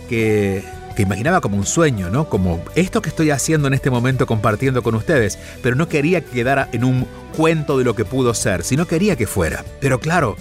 que 0.09 0.63
que 0.99 1.03
imaginaba 1.03 1.39
como 1.39 1.55
un 1.55 1.65
sueño, 1.65 2.09
¿no? 2.09 2.27
Como 2.27 2.62
esto 2.75 3.01
que 3.01 3.07
estoy 3.07 3.31
haciendo 3.31 3.69
en 3.69 3.73
este 3.73 3.89
momento 3.89 4.27
compartiendo 4.27 4.83
con 4.83 4.95
ustedes, 4.95 5.39
pero 5.63 5.77
no 5.77 5.88
quería 5.88 6.19
que 6.19 6.29
quedara 6.31 6.67
en 6.73 6.83
un 6.83 7.07
cuento 7.38 7.77
de 7.77 7.85
lo 7.85 7.95
que 7.95 8.03
pudo 8.03 8.33
ser, 8.33 8.65
sino 8.65 8.85
quería 8.85 9.15
que 9.15 9.25
fuera. 9.25 9.63
Pero 9.79 10.01
claro, 10.01 10.35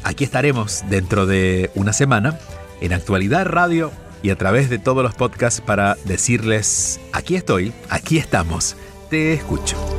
aquí 0.03 0.23
estaremos 0.23 0.83
dentro 0.89 1.25
de 1.25 1.69
una 1.75 1.93
semana 1.93 2.39
en 2.81 2.93
Actualidad 2.93 3.45
Radio 3.45 3.91
y 4.23 4.29
a 4.29 4.37
través 4.37 4.69
de 4.69 4.79
todos 4.79 5.03
los 5.03 5.15
podcasts 5.15 5.61
para 5.61 5.95
decirles, 6.05 6.99
aquí 7.13 7.35
estoy, 7.35 7.73
aquí 7.89 8.17
estamos, 8.17 8.75
te 9.09 9.33
escucho. 9.33 9.98